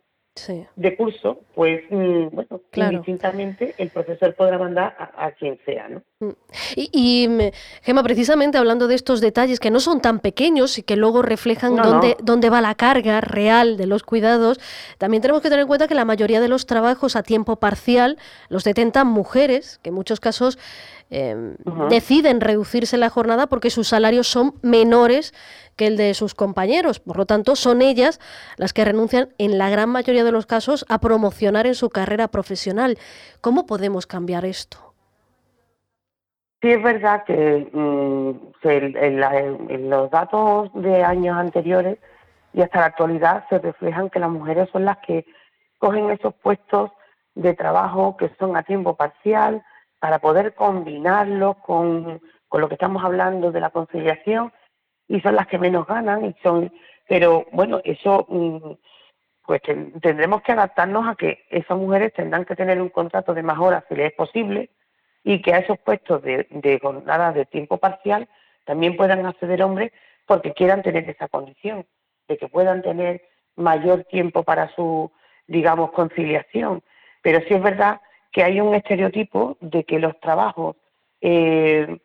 de 0.75 0.95
curso, 0.95 1.41
pues 1.53 1.83
mm, 1.89 2.27
bueno, 2.31 2.61
claro. 2.71 3.03
el 3.05 3.89
profesor 3.89 4.33
podrá 4.33 4.57
mandar 4.57 4.95
a, 4.97 5.31
quien 5.31 5.59
sea, 5.65 5.89
¿no? 5.89 6.01
Mm. 6.19 6.31
Y, 6.77 6.89
y, 6.93 7.27
mm, 7.27 7.39
Gema, 7.81 8.01
precisamente 8.01 8.57
hablando 8.57 8.87
de 8.87 8.95
estos 8.95 9.19
detalles 9.19 9.59
que 9.59 9.69
no 9.69 9.81
son 9.81 10.01
tan 10.01 10.19
pequeños 10.19 10.77
y 10.77 10.83
que 10.83 10.95
luego 10.95 11.21
reflejan 11.21 11.75
dónde, 11.75 12.15
dónde 12.23 12.49
va 12.49 12.61
la 12.61 12.75
carga 12.75 13.19
real 13.19 13.75
de 13.75 13.87
los 13.87 14.03
cuidados, 14.03 14.59
también 14.97 15.21
tenemos 15.21 15.41
que 15.41 15.49
tener 15.49 15.63
en 15.63 15.67
cuenta 15.67 15.89
que 15.89 15.95
la 15.95 16.05
mayoría 16.05 16.39
de 16.39 16.47
los 16.47 16.65
trabajos 16.65 17.17
a 17.17 17.23
tiempo 17.23 17.57
parcial 17.57 18.17
los 18.47 18.63
detentan 18.63 19.07
mujeres, 19.07 19.79
que 19.83 19.89
en 19.89 19.95
muchos 19.95 20.21
casos 20.21 20.57
Em, 21.13 21.57
deciden 21.89 22.39
reducirse 22.39 22.95
la 22.95 23.09
jornada 23.09 23.47
porque 23.47 23.69
sus 23.69 23.89
salarios 23.89 24.27
son 24.27 24.53
menores 24.61 25.33
que 25.75 25.87
el 25.87 25.97
de 25.97 26.13
sus 26.13 26.33
compañeros. 26.33 27.01
Por 27.01 27.17
lo 27.17 27.25
tanto, 27.25 27.57
son 27.57 27.81
ellas 27.81 28.21
las 28.55 28.71
que 28.71 28.85
renuncian 28.85 29.27
en 29.37 29.57
la 29.57 29.69
gran 29.69 29.89
mayoría 29.89 30.23
de 30.23 30.31
los 30.31 30.45
casos 30.45 30.85
a 30.87 30.99
promocionar 30.99 31.67
en 31.67 31.75
su 31.75 31.89
carrera 31.89 32.29
profesional. 32.29 32.97
¿Cómo 33.41 33.65
podemos 33.65 34.07
cambiar 34.07 34.45
esto? 34.45 34.77
Sí, 36.61 36.69
es 36.69 36.81
verdad 36.81 37.25
que 37.25 37.69
mm, 37.73 38.31
en, 38.63 39.89
los 39.89 40.09
datos 40.11 40.69
de 40.75 41.03
años 41.03 41.35
anteriores 41.35 41.97
y 42.53 42.61
hasta 42.61 42.79
la 42.79 42.85
actualidad 42.85 43.45
se 43.49 43.59
reflejan 43.59 44.09
que 44.09 44.19
las 44.19 44.29
mujeres 44.29 44.69
son 44.71 44.85
las 44.85 44.99
que 44.99 45.25
cogen 45.77 46.09
esos 46.09 46.33
puestos 46.35 46.91
de 47.35 47.53
trabajo 47.53 48.15
que 48.15 48.29
son 48.39 48.55
a 48.55 48.63
tiempo 48.63 48.95
parcial, 48.95 49.61
para 50.01 50.17
poder 50.17 50.55
combinarlo 50.55 51.53
con, 51.61 52.19
lo 52.51 52.67
que 52.67 52.73
estamos 52.73 53.05
hablando 53.05 53.51
de 53.51 53.61
la 53.61 53.69
conciliación 53.69 54.51
y 55.07 55.21
son 55.21 55.35
las 55.35 55.45
que 55.45 55.59
menos 55.59 55.85
ganan 55.85 56.25
y 56.25 56.35
son 56.41 56.73
pero 57.07 57.45
bueno 57.51 57.79
eso 57.83 58.25
mm, 58.27 58.71
pues 59.45 59.61
tendremos 60.01 60.41
que 60.41 60.53
adaptarnos 60.53 61.07
a 61.07 61.15
que 61.15 61.45
esas 61.51 61.77
mujeres 61.77 62.13
tendrán 62.13 62.45
que 62.45 62.55
tener 62.55 62.81
un 62.81 62.89
contrato 62.89 63.35
de 63.35 63.43
más 63.43 63.59
horas 63.59 63.83
si 63.87 63.95
les 63.95 64.07
es 64.07 64.13
posible 64.13 64.71
y 65.23 65.39
que 65.41 65.53
a 65.53 65.59
esos 65.59 65.77
puestos 65.77 66.23
de, 66.23 66.47
de 66.49 66.79
jornada 66.79 67.31
de 67.31 67.45
tiempo 67.45 67.77
parcial 67.77 68.27
también 68.65 68.97
puedan 68.97 69.23
acceder 69.25 69.61
hombres 69.61 69.91
porque 70.25 70.53
quieran 70.53 70.81
tener 70.81 71.07
esa 71.07 71.27
condición 71.27 71.85
de 72.27 72.37
que 72.37 72.47
puedan 72.47 72.81
tener 72.81 73.21
mayor 73.55 74.03
tiempo 74.05 74.41
para 74.41 74.73
su 74.75 75.11
digamos 75.45 75.91
conciliación. 75.91 76.81
Pero 77.21 77.39
sí 77.47 77.53
es 77.53 77.61
verdad 77.61 78.01
que 78.31 78.43
hay 78.43 78.61
un 78.61 78.73
estereotipo 78.75 79.57
de 79.59 79.83
que 79.83 79.99
los 79.99 80.19
trabajos 80.19 80.75
eh, 81.19 81.99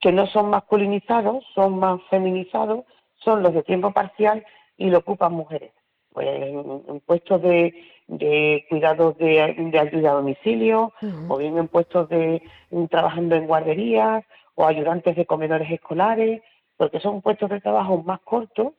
que 0.00 0.12
no 0.12 0.26
son 0.26 0.50
masculinizados, 0.50 1.44
son 1.54 1.78
más 1.78 2.00
feminizados, 2.08 2.84
son 3.16 3.42
los 3.42 3.52
de 3.54 3.62
tiempo 3.62 3.92
parcial 3.92 4.44
y 4.76 4.90
lo 4.90 4.98
ocupan 4.98 5.32
mujeres. 5.32 5.72
Pues 6.12 6.26
en, 6.28 7.00
puestos 7.06 7.40
de, 7.42 7.74
de 8.08 8.64
cuidados 8.68 9.16
de, 9.18 9.40
ayuda 9.78 10.10
a 10.10 10.14
domicilio, 10.14 10.92
o 11.28 11.36
bien 11.36 11.56
en 11.58 11.68
puestos 11.68 12.08
de 12.08 12.42
trabajando 12.88 13.36
en 13.36 13.46
guarderías, 13.46 14.24
o 14.54 14.66
ayudantes 14.66 15.14
de 15.14 15.26
comedores 15.26 15.70
escolares, 15.70 16.42
porque 16.76 16.98
son 16.98 17.22
puestos 17.22 17.50
de 17.50 17.60
trabajo 17.60 18.02
más 18.02 18.20
cortos, 18.20 18.72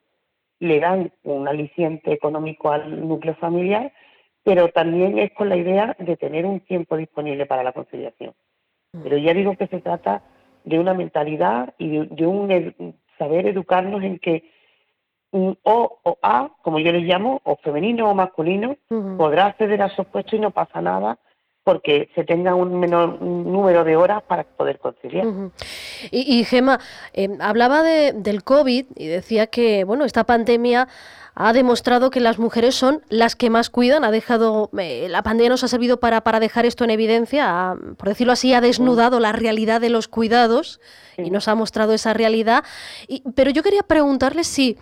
le 0.59 0.79
dan 0.79 1.11
un 1.23 1.47
aliciente 1.47 2.11
económico 2.11 2.71
al 2.71 3.07
núcleo 3.07 3.35
familiar 3.35 3.93
pero 4.43 4.69
también 4.69 5.19
es 5.19 5.31
con 5.33 5.49
la 5.49 5.57
idea 5.57 5.95
de 5.99 6.17
tener 6.17 6.45
un 6.45 6.59
tiempo 6.61 6.97
disponible 6.97 7.45
para 7.45 7.63
la 7.63 7.73
conciliación. 7.73 8.33
Mm. 8.93 9.03
Pero 9.03 9.17
ya 9.17 9.33
digo 9.33 9.55
que 9.55 9.67
se 9.67 9.81
trata 9.81 10.23
de 10.63 10.79
una 10.79 10.93
mentalidad 10.93 11.73
y 11.77 11.89
de, 11.89 12.25
un 12.25 12.95
saber 13.17 13.47
educarnos 13.47 14.03
en 14.03 14.19
que 14.19 14.51
un 15.31 15.57
O 15.63 15.99
o 16.03 16.17
A, 16.21 16.49
como 16.61 16.79
yo 16.79 16.91
les 16.91 17.03
llamo, 17.03 17.39
o 17.43 17.55
femenino 17.57 18.09
o 18.09 18.13
masculino, 18.13 18.75
podrá 19.17 19.45
acceder 19.45 19.81
a 19.81 19.85
esos 19.85 20.05
puestos 20.07 20.33
y 20.33 20.39
no 20.39 20.51
pasa 20.51 20.81
nada 20.81 21.17
porque 21.63 22.09
se 22.15 22.23
tenga 22.23 22.55
un 22.55 22.79
menor 22.79 23.21
número 23.21 23.83
de 23.83 23.95
horas 23.95 24.23
para 24.23 24.43
poder 24.43 24.79
conciliar. 24.79 25.25
y, 26.09 26.43
Gema, 26.45 26.79
eh, 27.13 27.29
hablaba 27.39 27.83
de, 27.83 28.13
del 28.13 28.43
COVID 28.43 28.85
y 28.95 29.07
decía 29.07 29.47
que 29.47 29.83
bueno 29.83 30.05
esta 30.05 30.23
pandemia 30.23 30.87
ha 31.33 31.53
demostrado 31.53 32.09
que 32.09 32.19
las 32.19 32.39
mujeres 32.39 32.75
son 32.75 33.03
las 33.09 33.35
que 33.35 33.49
más 33.49 33.69
cuidan, 33.69 34.03
ha 34.03 34.11
dejado, 34.11 34.69
eh, 34.77 35.07
la 35.09 35.23
pandemia 35.23 35.49
nos 35.49 35.63
ha 35.63 35.69
servido 35.69 35.99
para, 35.99 36.21
para 36.21 36.41
dejar 36.41 36.65
esto 36.65 36.83
en 36.83 36.89
evidencia, 36.89 37.75
por 37.97 38.09
decirlo 38.09 38.33
así, 38.33 38.53
ha 38.53 38.59
desnudado 38.59 39.19
la 39.19 39.31
realidad 39.31 39.79
de 39.79 39.89
los 39.89 40.09
cuidados 40.09 40.81
y 41.17 41.29
nos 41.29 41.47
ha 41.47 41.55
mostrado 41.55 41.93
esa 41.93 42.13
realidad. 42.13 42.63
pero 43.33 43.49
yo 43.51 43.63
quería 43.63 43.83
preguntarle 43.83 44.43
si 44.43 44.77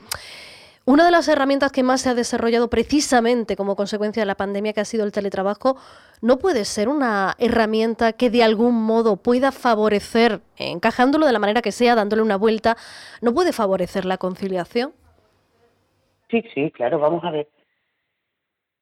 una 0.90 1.06
de 1.06 1.12
las 1.12 1.28
herramientas 1.28 1.72
que 1.72 1.84
más 1.84 2.02
se 2.02 2.10
ha 2.10 2.16
desarrollado 2.16 2.68
precisamente 2.68 3.56
como 3.56 3.76
consecuencia 3.76 4.24
de 4.24 4.26
la 4.26 4.34
pandemia, 4.34 4.74
que 4.74 4.80
ha 4.82 4.86
sido 4.86 5.06
el 5.06 5.12
teletrabajo, 5.12 5.78
no 6.24 6.40
puede 6.40 6.66
ser 6.66 6.90
una 6.90 7.36
herramienta 7.38 8.14
que 8.14 8.32
de 8.32 8.42
algún 8.42 8.74
modo 8.74 9.18
pueda 9.18 9.52
favorecer, 9.52 10.40
encajándolo 10.58 11.28
de 11.28 11.34
la 11.34 11.38
manera 11.38 11.62
que 11.62 11.72
sea, 11.72 11.94
dándole 11.94 12.24
una 12.24 12.38
vuelta, 12.38 12.76
no 13.22 13.36
puede 13.36 13.54
favorecer 13.54 14.04
la 14.04 14.18
conciliación. 14.18 14.92
Sí, 16.32 16.44
sí, 16.56 16.72
claro, 16.72 16.98
vamos 16.98 17.24
a 17.24 17.30
ver. 17.30 17.48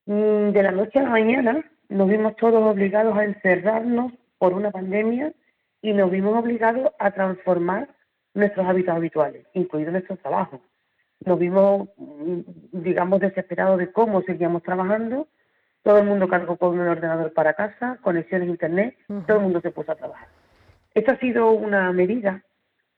Mm, 0.06 0.52
de 0.54 0.64
la 0.64 0.72
noche 0.72 1.00
a 1.00 1.04
la 1.04 1.10
mañana 1.10 1.70
nos 1.90 2.08
vimos 2.08 2.38
todos 2.38 2.64
obligados 2.64 3.18
a 3.18 3.26
encerrarnos 3.26 4.14
por 4.38 4.54
una 4.54 4.72
pandemia 4.72 5.34
y 5.82 5.92
nos 5.92 6.10
vimos 6.10 6.38
obligados 6.38 6.90
a 7.00 7.12
transformar 7.12 7.90
nuestros 8.34 8.66
hábitos 8.66 8.96
habituales, 8.96 9.46
incluido 9.54 9.92
nuestro 9.92 10.16
trabajo. 10.16 10.62
Nos 11.26 11.40
vimos, 11.40 11.90
mm, 11.98 12.40
digamos, 12.72 13.20
desesperados 13.20 13.80
de 13.80 13.92
cómo 13.92 14.22
seguíamos 14.22 14.64
trabajando. 14.64 15.28
Todo 15.84 16.00
el 16.00 16.06
mundo 16.06 16.28
cargó 16.28 16.58
con 16.58 16.78
un 16.80 16.88
ordenador 16.88 17.34
para 17.34 17.54
casa, 17.54 17.98
conexiones 18.02 18.48
a 18.48 18.52
internet, 18.52 18.98
todo 19.26 19.38
el 19.38 19.44
mundo 19.44 19.62
se 19.62 19.72
puso 19.72 19.92
a 19.92 19.96
trabajar. 19.96 20.28
Esta 20.94 21.14
ha 21.14 21.20
sido 21.20 21.52
una 21.52 21.92
medida 21.94 22.44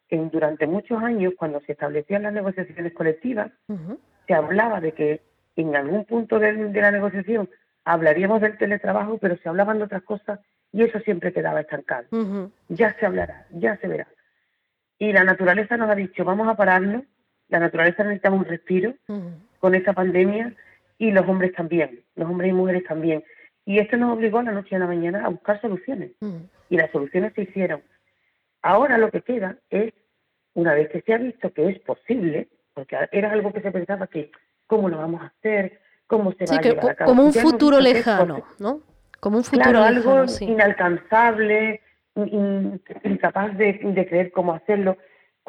que 0.08 0.18
durante 0.18 0.66
muchos 0.66 1.02
años, 1.04 1.34
cuando 1.38 1.60
se 1.62 1.74
establecían 1.74 2.24
las 2.24 2.34
negociaciones 2.34 2.94
colectivas, 2.94 3.52
se 4.26 4.34
hablaba 4.34 4.82
de 4.82 4.94
que 4.94 5.22
en 5.56 5.76
algún 5.76 6.06
punto 6.06 6.40
de, 6.40 6.54
la 6.54 6.92
negociación 6.92 7.50
hablaríamos 7.86 8.42
del 8.42 8.58
teletrabajo, 8.58 9.18
pero 9.18 9.38
se 9.38 9.50
hablaban 9.50 9.78
de 9.78 9.84
otras 9.84 10.04
cosas 10.04 10.40
y 10.72 10.84
eso 10.84 11.00
siempre 11.00 11.34
quedaba 11.34 11.62
estancado. 11.62 12.08
Ya 12.70 12.96
se 13.00 13.06
hablará, 13.06 13.46
ya 13.52 13.78
se 13.78 13.88
verá. 13.88 14.08
Y 14.98 15.14
la 15.14 15.24
naturaleza 15.24 15.78
nos 15.78 15.90
ha 15.90 15.96
dicho, 15.96 16.26
vamos 16.26 16.48
a 16.48 16.56
pararnos, 16.56 17.04
la 17.50 17.60
naturaleza 17.60 18.04
necesita 18.04 18.32
un 18.32 18.46
respiro 18.46 18.94
con 19.60 19.76
esta 19.76 19.94
pandemia 19.94 20.54
y 20.98 21.12
los 21.12 21.28
hombres 21.28 21.54
también, 21.54 22.02
los 22.16 22.30
hombres 22.30 22.50
y 22.50 22.54
mujeres 22.54 22.84
también. 22.86 23.24
Y 23.66 23.80
esto 23.80 23.98
nos 23.98 24.14
obligó 24.16 24.40
a 24.40 24.44
la 24.44 24.52
noche 24.52 24.70
y 24.72 24.76
a 24.76 24.80
la 24.80 24.88
mañana 24.88 25.26
a 25.26 25.30
buscar 25.30 25.60
soluciones. 25.62 26.12
Y 26.70 26.78
las 26.78 26.92
soluciones 26.92 27.34
se 27.34 27.44
hicieron. 27.44 27.82
Ahora 28.62 28.98
lo 28.98 29.10
que 29.12 29.22
queda 29.22 29.58
es, 29.70 29.94
una 30.54 30.74
vez 30.74 30.90
que 30.90 31.02
se 31.02 31.14
ha 31.14 31.18
visto 31.18 31.54
que 31.54 31.70
es 31.70 31.80
posible, 31.80 32.48
porque 32.74 32.98
era 33.12 33.32
algo 33.32 33.54
que 33.54 33.62
se 33.62 33.72
pensaba 33.72 34.08
que, 34.08 34.32
¿cómo 34.68 34.90
lo 34.90 34.98
vamos 34.98 35.22
a 35.22 35.28
hacer? 35.28 35.80
¿Cómo 36.08 36.32
se 36.34 36.46
va 36.46 36.58
a 36.58 36.62
llevar 36.62 36.90
a 36.92 36.96
cabo? 36.96 37.10
Como 37.12 37.24
un 37.24 37.34
futuro 37.34 37.80
lejano, 37.80 38.44
¿no? 38.60 38.82
Como 39.20 39.38
un 39.38 39.44
futuro 39.44 39.64
claro, 39.72 39.80
lejano, 39.94 40.12
algo 40.16 40.28
sí. 40.28 40.46
inalcanzable, 40.46 41.82
in- 42.16 42.82
incapaz 43.04 43.56
de, 43.58 43.80
de 43.84 44.08
creer 44.08 44.32
cómo 44.32 44.54
hacerlo. 44.54 44.98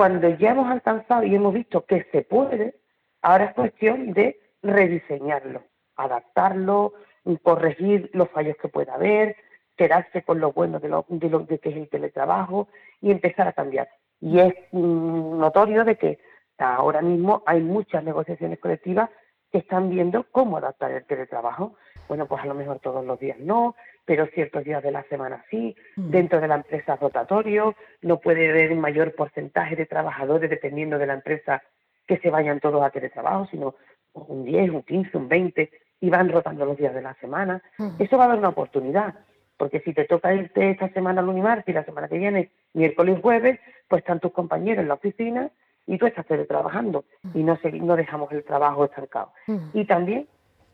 Cuando 0.00 0.30
ya 0.30 0.52
hemos 0.52 0.70
alcanzado 0.70 1.24
y 1.24 1.34
hemos 1.34 1.52
visto 1.52 1.84
que 1.84 2.06
se 2.10 2.22
puede, 2.22 2.74
ahora 3.20 3.44
es 3.44 3.52
cuestión 3.52 4.14
de 4.14 4.40
rediseñarlo, 4.62 5.62
adaptarlo, 5.94 6.94
corregir 7.42 8.08
los 8.14 8.30
fallos 8.30 8.56
que 8.56 8.68
pueda 8.68 8.94
haber, 8.94 9.36
quedarse 9.76 10.22
con 10.22 10.40
lo 10.40 10.54
bueno 10.54 10.80
de, 10.80 10.88
lo, 10.88 11.04
de, 11.06 11.28
lo, 11.28 11.46
que 11.46 11.56
es 11.62 11.76
el 11.76 11.90
teletrabajo 11.90 12.68
y 13.02 13.10
empezar 13.10 13.46
a 13.46 13.52
cambiar. 13.52 13.90
Y 14.22 14.38
es 14.38 14.54
notorio 14.72 15.84
de 15.84 15.96
que 15.96 16.18
ahora 16.56 17.02
mismo 17.02 17.42
hay 17.44 17.60
muchas 17.60 18.02
negociaciones 18.02 18.58
colectivas 18.58 19.10
que 19.52 19.58
están 19.58 19.90
viendo 19.90 20.24
cómo 20.32 20.56
adaptar 20.56 20.92
el 20.92 21.04
teletrabajo. 21.04 21.76
Bueno, 22.10 22.26
pues 22.26 22.42
a 22.42 22.46
lo 22.46 22.54
mejor 22.54 22.80
todos 22.80 23.06
los 23.06 23.20
días 23.20 23.38
no, 23.38 23.76
pero 24.04 24.26
ciertos 24.26 24.64
días 24.64 24.82
de 24.82 24.90
la 24.90 25.04
semana 25.04 25.44
sí. 25.48 25.76
Mm. 25.94 26.10
Dentro 26.10 26.40
de 26.40 26.48
la 26.48 26.56
empresa 26.56 26.94
es 26.94 27.00
rotatorio, 27.00 27.76
no 28.02 28.18
puede 28.18 28.50
haber 28.50 28.72
un 28.72 28.80
mayor 28.80 29.14
porcentaje 29.14 29.76
de 29.76 29.86
trabajadores 29.86 30.50
dependiendo 30.50 30.98
de 30.98 31.06
la 31.06 31.14
empresa 31.14 31.62
que 32.08 32.18
se 32.18 32.28
vayan 32.28 32.58
todos 32.58 32.82
a 32.82 32.90
teletrabajo, 32.90 33.46
sino 33.52 33.76
un 34.12 34.44
10, 34.44 34.70
un 34.70 34.82
15, 34.82 35.18
un 35.18 35.28
20 35.28 35.70
y 36.00 36.10
van 36.10 36.30
rotando 36.30 36.64
los 36.64 36.76
días 36.76 36.92
de 36.94 37.00
la 37.00 37.14
semana. 37.20 37.62
Mm. 37.78 37.90
Eso 38.00 38.18
va 38.18 38.24
a 38.24 38.28
dar 38.30 38.38
una 38.38 38.48
oportunidad, 38.48 39.14
porque 39.56 39.78
si 39.78 39.94
te 39.94 40.04
toca 40.04 40.34
irte 40.34 40.68
esta 40.68 40.88
semana 40.88 41.22
lunes 41.22 41.42
y 41.42 41.44
martes 41.44 41.68
y 41.68 41.72
la 41.74 41.84
semana 41.84 42.08
que 42.08 42.18
viene 42.18 42.50
miércoles 42.72 43.18
y 43.18 43.22
jueves, 43.22 43.60
pues 43.86 44.00
están 44.00 44.18
tus 44.18 44.32
compañeros 44.32 44.82
en 44.82 44.88
la 44.88 44.94
oficina 44.94 45.48
y 45.86 45.96
tú 45.96 46.06
estás 46.06 46.26
teletrabajando 46.26 47.04
y 47.34 47.44
no, 47.44 47.56
se, 47.58 47.70
no 47.70 47.94
dejamos 47.94 48.32
el 48.32 48.42
trabajo 48.42 48.84
estancado. 48.84 49.32
Mm. 49.46 49.58
Y 49.74 49.84
también 49.84 50.26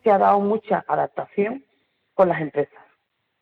se 0.06 0.12
ha 0.12 0.18
dado 0.18 0.38
mucha 0.38 0.84
adaptación 0.86 1.64
con 2.14 2.28
las 2.28 2.40
empresas. 2.40 2.78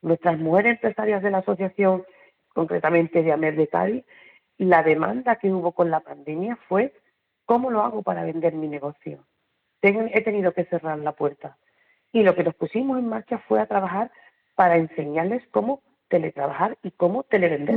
Nuestras 0.01 0.39
mujeres 0.39 0.77
empresarias 0.77 1.23
de 1.23 1.31
la 1.31 1.39
asociación, 1.39 2.07
concretamente 2.55 3.23
de 3.23 3.33
AMER 3.33 3.55
de 3.55 3.69
Cádiz, 3.69 4.05
la 4.57 4.83
demanda 4.83 5.37
que 5.37 5.53
hubo 5.53 5.73
con 5.73 5.91
la 5.91 6.01
pandemia 6.01 6.57
fue 6.67 6.95
¿cómo 7.45 7.71
lo 7.71 7.83
hago 7.83 8.03
para 8.03 8.25
vender 8.25 8.55
mi 8.55 8.67
negocio? 8.67 9.27
He 9.83 10.23
tenido 10.23 10.53
que 10.55 10.65
cerrar 10.65 10.99
la 11.01 11.13
puerta. 11.13 11.59
Y 12.13 12.23
lo 12.23 12.35
que 12.35 12.45
nos 12.45 12.55
pusimos 12.55 12.99
en 12.99 13.11
marcha 13.11 13.37
fue 13.47 13.61
a 13.61 13.67
trabajar 13.67 14.11
para 14.55 14.79
enseñarles 14.79 15.43
cómo 15.51 15.83
teletrabajar 16.09 16.79
y 16.83 16.93
cómo 16.93 17.25
televender 17.25 17.77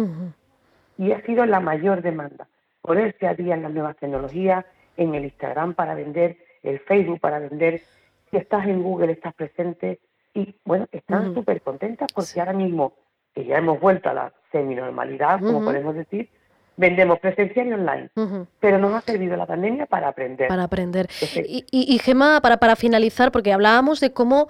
y 0.97 1.11
ha 1.11 1.21
sido 1.23 1.45
la 1.45 1.59
mayor 1.59 2.01
demanda. 2.01 2.47
Ponerse 2.81 3.27
a 3.27 3.33
día 3.33 3.55
en 3.55 3.63
las 3.63 3.73
nuevas 3.73 3.97
tecnologías, 3.97 4.63
en 4.95 5.13
el 5.13 5.25
Instagram 5.25 5.73
para 5.73 5.93
vender, 5.93 6.37
el 6.63 6.79
Facebook 6.79 7.19
para 7.19 7.39
vender. 7.39 7.81
Si 8.31 8.37
estás 8.37 8.65
en 8.67 8.83
Google, 8.83 9.11
estás 9.13 9.33
presente. 9.33 9.99
Y 10.33 10.55
bueno, 10.65 10.87
están 10.91 11.33
súper 11.33 11.61
contentas 11.61 12.07
porque 12.13 12.27
Sí. 12.31 12.39
ahora 12.39 12.53
mismo, 12.53 12.93
que 13.33 13.45
ya 13.45 13.57
hemos 13.57 13.79
vuelto 13.79 14.09
a 14.09 14.13
la 14.13 14.33
seminormalidad, 14.51 15.39
como 15.39 15.63
podemos 15.63 15.95
decir, 15.95 16.29
vendemos 16.75 17.19
presencial 17.19 17.67
y 17.67 17.73
online. 17.73 18.09
Pero 18.59 18.77
nos 18.77 18.93
ha 18.93 19.01
servido 19.01 19.35
la 19.35 19.45
pandemia 19.47 19.85
para 19.87 20.09
aprender. 20.09 20.47
para 20.47 20.63
aprender. 20.63 21.07
Entonces, 21.11 21.45
Y, 21.47 21.65
y, 21.71 21.95
y, 21.95 21.99
Gemma, 21.99 22.39
para, 22.41 22.57
para 22.57 22.75
finalizar, 22.75 23.31
porque 23.31 23.51
hablábamos 23.53 23.99
de 23.99 24.13
cómo 24.13 24.47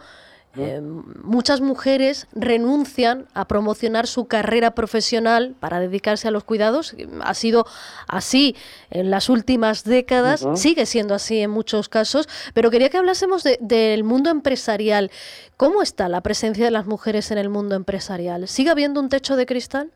eh, 0.57 0.81
muchas 1.23 1.61
mujeres 1.61 2.27
renuncian 2.33 3.25
a 3.33 3.45
promocionar 3.47 4.07
su 4.07 4.27
carrera 4.27 4.71
profesional 4.71 5.55
para 5.59 5.79
dedicarse 5.79 6.27
a 6.27 6.31
los 6.31 6.43
cuidados. 6.43 6.95
Ha 7.21 7.33
sido 7.33 7.65
así 8.07 8.55
en 8.89 9.09
las 9.11 9.29
últimas 9.29 9.83
décadas, 9.83 10.47
sigue 10.55 10.85
siendo 10.85 11.13
así 11.13 11.39
en 11.41 11.51
muchos 11.51 11.89
casos, 11.89 12.27
pero 12.53 12.69
quería 12.71 12.89
que 12.89 12.97
hablásemos 12.97 13.43
de- 13.43 13.57
del 13.61 14.03
mundo 14.03 14.29
empresarial. 14.29 15.11
¿Cómo 15.57 15.81
está 15.81 16.09
la 16.09 16.21
presencia 16.21 16.65
de 16.65 16.71
las 16.71 16.85
mujeres 16.85 17.31
en 17.31 17.37
el 17.37 17.49
mundo 17.49 17.75
empresarial? 17.75 18.47
¿Sigue 18.47 18.69
habiendo 18.69 18.99
un 18.99 19.09
techo 19.09 19.35
de 19.35 19.45
cristal? 19.45 19.91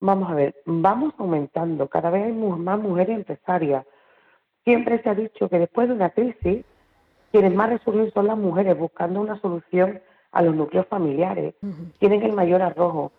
Vamos 0.00 0.30
a 0.30 0.34
ver, 0.34 0.54
vamos 0.64 1.12
aumentando, 1.18 1.88
cada 1.88 2.10
vez 2.10 2.26
hay 2.26 2.32
más 2.32 2.78
mujeres 2.78 3.16
empresarias. 3.18 3.84
Siempre 4.64 5.02
se 5.02 5.08
ha 5.08 5.14
dicho 5.14 5.48
que 5.48 5.58
después 5.58 5.88
de 5.88 5.94
una 5.94 6.10
crisis, 6.10 6.64
quienes 7.30 7.54
más 7.54 7.70
resurgen 7.70 8.10
son 8.12 8.26
las 8.26 8.38
mujeres 8.38 8.76
buscando 8.78 9.20
una 9.20 9.40
solución 9.40 10.00
a 10.32 10.42
los 10.42 10.54
núcleos 10.54 10.86
familiares. 10.86 11.54
Tienen 11.98 12.22
el 12.22 12.32
mayor 12.32 12.62
arrojo. 12.62 13.12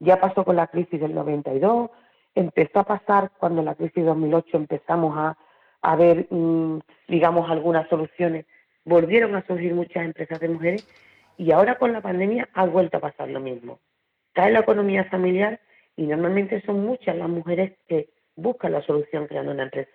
Ya 0.00 0.20
pasó 0.20 0.44
con 0.44 0.56
la 0.56 0.66
crisis 0.66 1.00
del 1.00 1.14
92, 1.14 1.90
empezó 2.34 2.80
a 2.80 2.84
pasar 2.84 3.30
cuando 3.38 3.60
en 3.60 3.66
la 3.66 3.74
crisis 3.74 3.96
de 3.96 4.04
2008 4.04 4.56
empezamos 4.56 5.16
a, 5.16 5.36
a 5.80 5.96
ver, 5.96 6.26
mm, 6.28 6.78
digamos, 7.08 7.48
algunas 7.48 7.88
soluciones. 7.88 8.46
Volvieron 8.84 9.36
a 9.36 9.46
surgir 9.46 9.74
muchas 9.74 10.04
empresas 10.04 10.40
de 10.40 10.48
mujeres 10.48 10.88
y 11.36 11.52
ahora 11.52 11.78
con 11.78 11.92
la 11.92 12.00
pandemia 12.00 12.48
ha 12.52 12.66
vuelto 12.66 12.96
a 12.96 13.00
pasar 13.00 13.28
lo 13.28 13.38
mismo. 13.38 13.78
Cae 14.32 14.50
la 14.50 14.60
economía 14.60 15.04
familiar 15.04 15.60
y 15.96 16.06
normalmente 16.06 16.62
son 16.62 16.84
muchas 16.84 17.16
las 17.16 17.28
mujeres 17.28 17.74
que 17.86 18.08
buscan 18.34 18.72
la 18.72 18.82
solución 18.82 19.26
creando 19.26 19.52
una 19.52 19.64
empresa. 19.64 19.90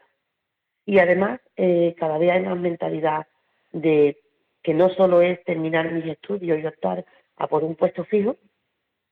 Y 0.85 0.99
además, 0.99 1.41
eh, 1.57 1.95
cada 1.99 2.17
vez 2.17 2.31
hay 2.31 2.43
más 2.43 2.57
mentalidad 2.57 3.27
de 3.71 4.17
que 4.63 4.73
no 4.73 4.89
solo 4.89 5.21
es 5.21 5.43
terminar 5.43 5.91
mis 5.91 6.05
estudios 6.05 6.59
y 6.59 6.65
optar 6.65 7.05
a 7.37 7.47
por 7.47 7.63
un 7.63 7.75
puesto 7.75 8.03
fijo, 8.05 8.35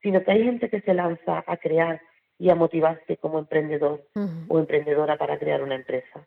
sino 0.02 0.22
que 0.22 0.32
hay 0.32 0.44
gente 0.44 0.68
que 0.68 0.80
se 0.82 0.94
lanza 0.94 1.44
a 1.46 1.56
crear 1.56 2.00
y 2.38 2.50
a 2.50 2.54
motivarse 2.54 3.16
como 3.16 3.38
emprendedor 3.38 4.04
o 4.48 4.58
emprendedora 4.58 5.16
para 5.16 5.38
crear 5.38 5.62
una 5.62 5.74
empresa. 5.74 6.26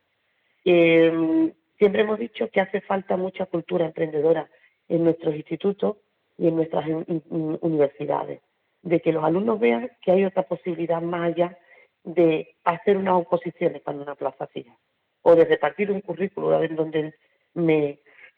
Eh, 0.65 1.51
siempre 1.77 2.01
hemos 2.01 2.19
dicho 2.19 2.49
que 2.49 2.61
hace 2.61 2.81
falta 2.81 3.15
mucha 3.17 3.45
cultura 3.45 3.85
emprendedora 3.85 4.49
en 4.87 5.03
nuestros 5.03 5.35
institutos 5.35 5.97
y 6.37 6.47
en 6.47 6.55
nuestras 6.55 6.85
universidades, 7.29 8.41
de 8.81 8.99
que 9.01 9.11
los 9.11 9.23
alumnos 9.23 9.59
vean 9.59 9.91
que 10.01 10.11
hay 10.11 10.25
otra 10.25 10.43
posibilidad 10.43 11.01
más 11.01 11.33
allá 11.33 11.57
de 12.03 12.55
hacer 12.63 12.97
unas 12.97 13.15
oposiciones 13.15 13.81
para 13.81 13.97
una 13.97 14.15
plaza 14.15 14.47
fija 14.47 14.75
o 15.21 15.35
de 15.35 15.45
repartir 15.45 15.91
un 15.91 16.01
currículo 16.01 16.55
a 16.55 16.59
ver 16.59 16.75
dónde 16.75 17.13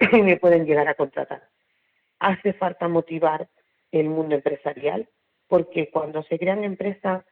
me, 0.11 0.23
me 0.23 0.37
pueden 0.37 0.65
llegar 0.65 0.87
a 0.87 0.95
contratar. 0.95 1.47
Hace 2.19 2.53
falta 2.53 2.87
motivar 2.87 3.47
el 3.91 4.09
mundo 4.09 4.35
empresarial 4.35 5.07
porque 5.47 5.89
cuando 5.89 6.23
se 6.23 6.39
crean 6.39 6.63
empresas 6.63 7.23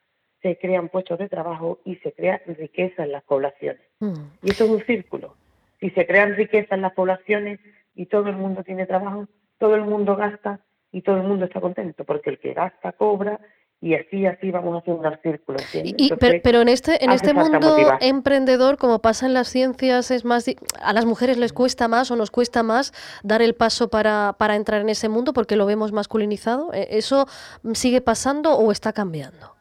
se 0.41 0.57
crean 0.57 0.89
puestos 0.89 1.19
de 1.19 1.29
trabajo 1.29 1.79
y 1.85 1.95
se 1.97 2.13
crea 2.13 2.41
riqueza 2.45 3.03
en 3.03 3.11
las 3.11 3.23
poblaciones. 3.23 3.81
Ujú. 3.99 4.21
Y 4.41 4.51
eso 4.51 4.65
es 4.65 4.69
un 4.69 4.85
círculo. 4.85 5.35
Si 5.79 5.89
se 5.91 6.05
crean 6.05 6.35
riqueza 6.35 6.75
en 6.75 6.81
las 6.81 6.93
poblaciones 6.93 7.59
y 7.95 8.05
todo 8.05 8.29
el 8.29 8.35
mundo 8.35 8.63
tiene 8.63 8.85
trabajo, 8.85 9.27
todo 9.57 9.75
el 9.75 9.81
mundo 9.81 10.15
gasta 10.15 10.61
y 10.91 11.01
todo 11.01 11.17
el 11.17 11.23
mundo 11.23 11.45
está 11.45 11.61
contento, 11.61 12.03
porque 12.05 12.29
el 12.29 12.39
que 12.39 12.53
gasta 12.53 12.93
cobra 12.93 13.39
y 13.81 13.95
así, 13.95 14.25
así 14.25 14.51
vamos 14.51 14.81
haciendo 14.81 15.07
el 15.07 15.19
círculo. 15.21 15.57
Y, 15.73 16.11
pero, 16.43 16.61
en 16.61 16.67
este, 16.67 17.03
en 17.03 17.11
este 17.11 17.33
mundo 17.33 17.59
motivar. 17.61 17.97
emprendedor, 18.01 18.77
como 18.77 18.99
pasa 18.99 19.25
en 19.25 19.33
las 19.33 19.47
ciencias, 19.47 20.11
es 20.11 20.25
más 20.25 20.45
a 20.81 20.93
las 20.93 21.05
mujeres 21.05 21.37
les 21.37 21.53
cuesta 21.53 21.87
más 21.87 22.11
o 22.11 22.17
nos 22.17 22.29
cuesta 22.29 22.61
más 22.61 22.91
dar 23.23 23.41
el 23.41 23.55
paso 23.55 23.89
para, 23.89 24.35
para 24.37 24.55
entrar 24.57 24.81
en 24.81 24.89
ese 24.89 25.07
mundo 25.07 25.31
porque 25.31 25.55
lo 25.55 25.65
vemos 25.65 25.93
masculinizado. 25.93 26.73
¿E- 26.73 26.97
¿Eso 26.97 27.25
sigue 27.73 28.01
pasando 28.01 28.53
o 28.57 28.71
está 28.71 28.91
cambiando? 28.91 29.55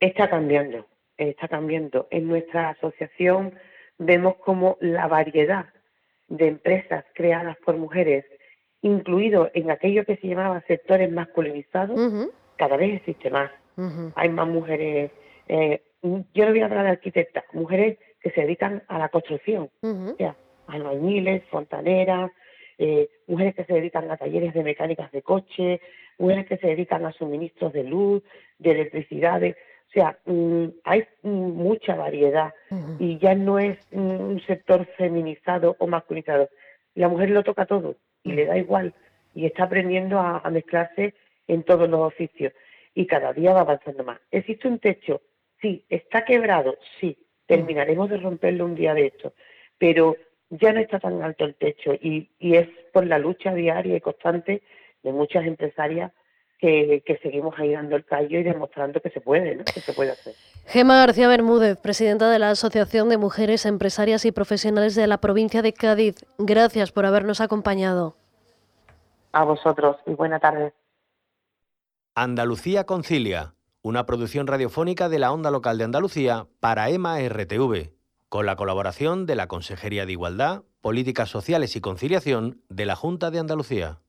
Está 0.00 0.28
cambiando, 0.28 0.86
está 1.16 1.46
cambiando. 1.46 2.08
En 2.10 2.26
nuestra 2.26 2.70
asociación 2.70 3.54
vemos 3.98 4.34
como 4.44 4.76
la 4.80 5.06
variedad 5.06 5.66
de 6.26 6.48
empresas 6.48 7.04
creadas 7.14 7.56
por 7.64 7.76
mujeres, 7.76 8.24
incluido 8.80 9.48
en 9.54 9.70
aquello 9.70 10.04
que 10.04 10.16
se 10.16 10.26
llamaba 10.26 10.60
sectores 10.66 11.12
masculinizados, 11.12 12.00
cada 12.62 12.76
vez 12.76 12.94
existe 12.94 13.28
más. 13.28 13.50
Hay 14.14 14.28
más 14.28 14.46
mujeres, 14.46 15.10
eh, 15.48 15.82
yo 16.00 16.44
no 16.44 16.50
voy 16.52 16.60
a 16.60 16.66
hablar 16.66 16.84
de 16.84 16.90
arquitectas, 16.90 17.42
mujeres 17.52 17.98
que 18.20 18.30
se 18.30 18.42
dedican 18.42 18.84
a 18.86 19.00
la 19.00 19.08
construcción, 19.08 19.68
ujú. 19.82 20.10
o 20.10 20.16
sea, 20.16 20.36
albañiles, 20.68 21.42
fontaneras, 21.50 22.30
eh, 22.78 23.08
mujeres 23.26 23.56
que 23.56 23.64
se 23.64 23.72
dedican 23.72 24.08
a 24.12 24.16
talleres 24.16 24.54
de 24.54 24.62
mecánicas 24.62 25.10
de 25.10 25.22
coche, 25.22 25.80
mujeres 26.18 26.46
que 26.46 26.56
se 26.58 26.68
dedican 26.68 27.04
a 27.04 27.10
suministros 27.12 27.72
de 27.72 27.82
luz, 27.82 28.22
de 28.60 28.70
electricidades. 28.70 29.56
O 29.88 29.90
sea, 29.90 30.16
mm, 30.24 30.66
hay 30.84 31.04
mucha 31.22 31.96
variedad 31.96 32.54
y 33.00 33.18
ya 33.18 33.34
no 33.34 33.58
es 33.58 33.76
mm, 33.90 34.20
un 34.20 34.40
sector 34.46 34.86
feminizado 34.96 35.74
o 35.80 35.88
masculinizado. 35.88 36.48
La 36.94 37.08
mujer 37.08 37.30
lo 37.30 37.42
toca 37.42 37.66
todo 37.66 37.96
y 38.22 38.32
le 38.32 38.46
da 38.46 38.56
igual 38.56 38.94
y 39.34 39.46
está 39.46 39.64
aprendiendo 39.64 40.20
a, 40.20 40.38
a 40.44 40.50
mezclarse 40.50 41.14
en 41.46 41.62
todos 41.62 41.88
los 41.88 42.00
oficios 42.00 42.52
y 42.94 43.06
cada 43.06 43.32
día 43.32 43.52
va 43.52 43.60
avanzando 43.60 44.04
más. 44.04 44.20
¿Existe 44.30 44.68
un 44.68 44.78
techo? 44.78 45.22
Sí. 45.60 45.84
¿Está 45.88 46.24
quebrado? 46.24 46.76
Sí. 47.00 47.16
Terminaremos 47.46 48.10
de 48.10 48.18
romperlo 48.18 48.64
un 48.64 48.74
día 48.74 48.94
de 48.94 49.06
esto, 49.06 49.32
pero 49.78 50.16
ya 50.50 50.72
no 50.72 50.80
está 50.80 51.00
tan 51.00 51.22
alto 51.22 51.44
el 51.44 51.54
techo 51.54 51.94
y, 51.94 52.30
y 52.38 52.56
es 52.56 52.68
por 52.92 53.06
la 53.06 53.18
lucha 53.18 53.54
diaria 53.54 53.96
y 53.96 54.00
constante 54.00 54.62
de 55.02 55.12
muchas 55.12 55.44
empresarias 55.44 56.12
que, 56.58 57.02
que, 57.04 57.18
seguimos 57.18 57.58
ahí 57.58 57.72
dando 57.72 57.96
el 57.96 58.04
callo 58.04 58.38
y 58.38 58.44
demostrando 58.44 59.00
que 59.00 59.10
se 59.10 59.20
puede, 59.20 59.56
¿no? 59.56 59.64
que 59.64 59.80
se 59.80 59.92
puede 59.92 60.12
hacer. 60.12 60.34
Gema 60.66 60.96
García 60.98 61.26
Bermúdez, 61.26 61.76
presidenta 61.76 62.30
de 62.30 62.38
la 62.38 62.50
Asociación 62.50 63.08
de 63.08 63.18
Mujeres 63.18 63.66
Empresarias 63.66 64.24
y 64.24 64.30
Profesionales 64.30 64.94
de 64.94 65.08
la 65.08 65.18
provincia 65.18 65.60
de 65.60 65.72
Cádiz, 65.72 66.24
gracias 66.38 66.92
por 66.92 67.04
habernos 67.04 67.40
acompañado. 67.40 68.14
A 69.32 69.42
vosotros 69.42 69.96
y 70.06 70.12
buena 70.12 70.38
tarde. 70.38 70.72
Andalucía 72.14 72.84
Concilia, 72.84 73.54
una 73.80 74.04
producción 74.04 74.46
radiofónica 74.46 75.08
de 75.08 75.18
la 75.18 75.32
Onda 75.32 75.50
Local 75.50 75.78
de 75.78 75.84
Andalucía 75.84 76.46
para 76.60 76.90
EMA 76.90 77.18
RTV, 77.26 77.94
con 78.28 78.44
la 78.44 78.54
colaboración 78.54 79.24
de 79.24 79.34
la 79.34 79.48
Consejería 79.48 80.04
de 80.04 80.12
Igualdad, 80.12 80.64
Políticas 80.82 81.30
Sociales 81.30 81.74
y 81.74 81.80
Conciliación 81.80 82.60
de 82.68 82.84
la 82.84 82.96
Junta 82.96 83.30
de 83.30 83.38
Andalucía. 83.38 84.02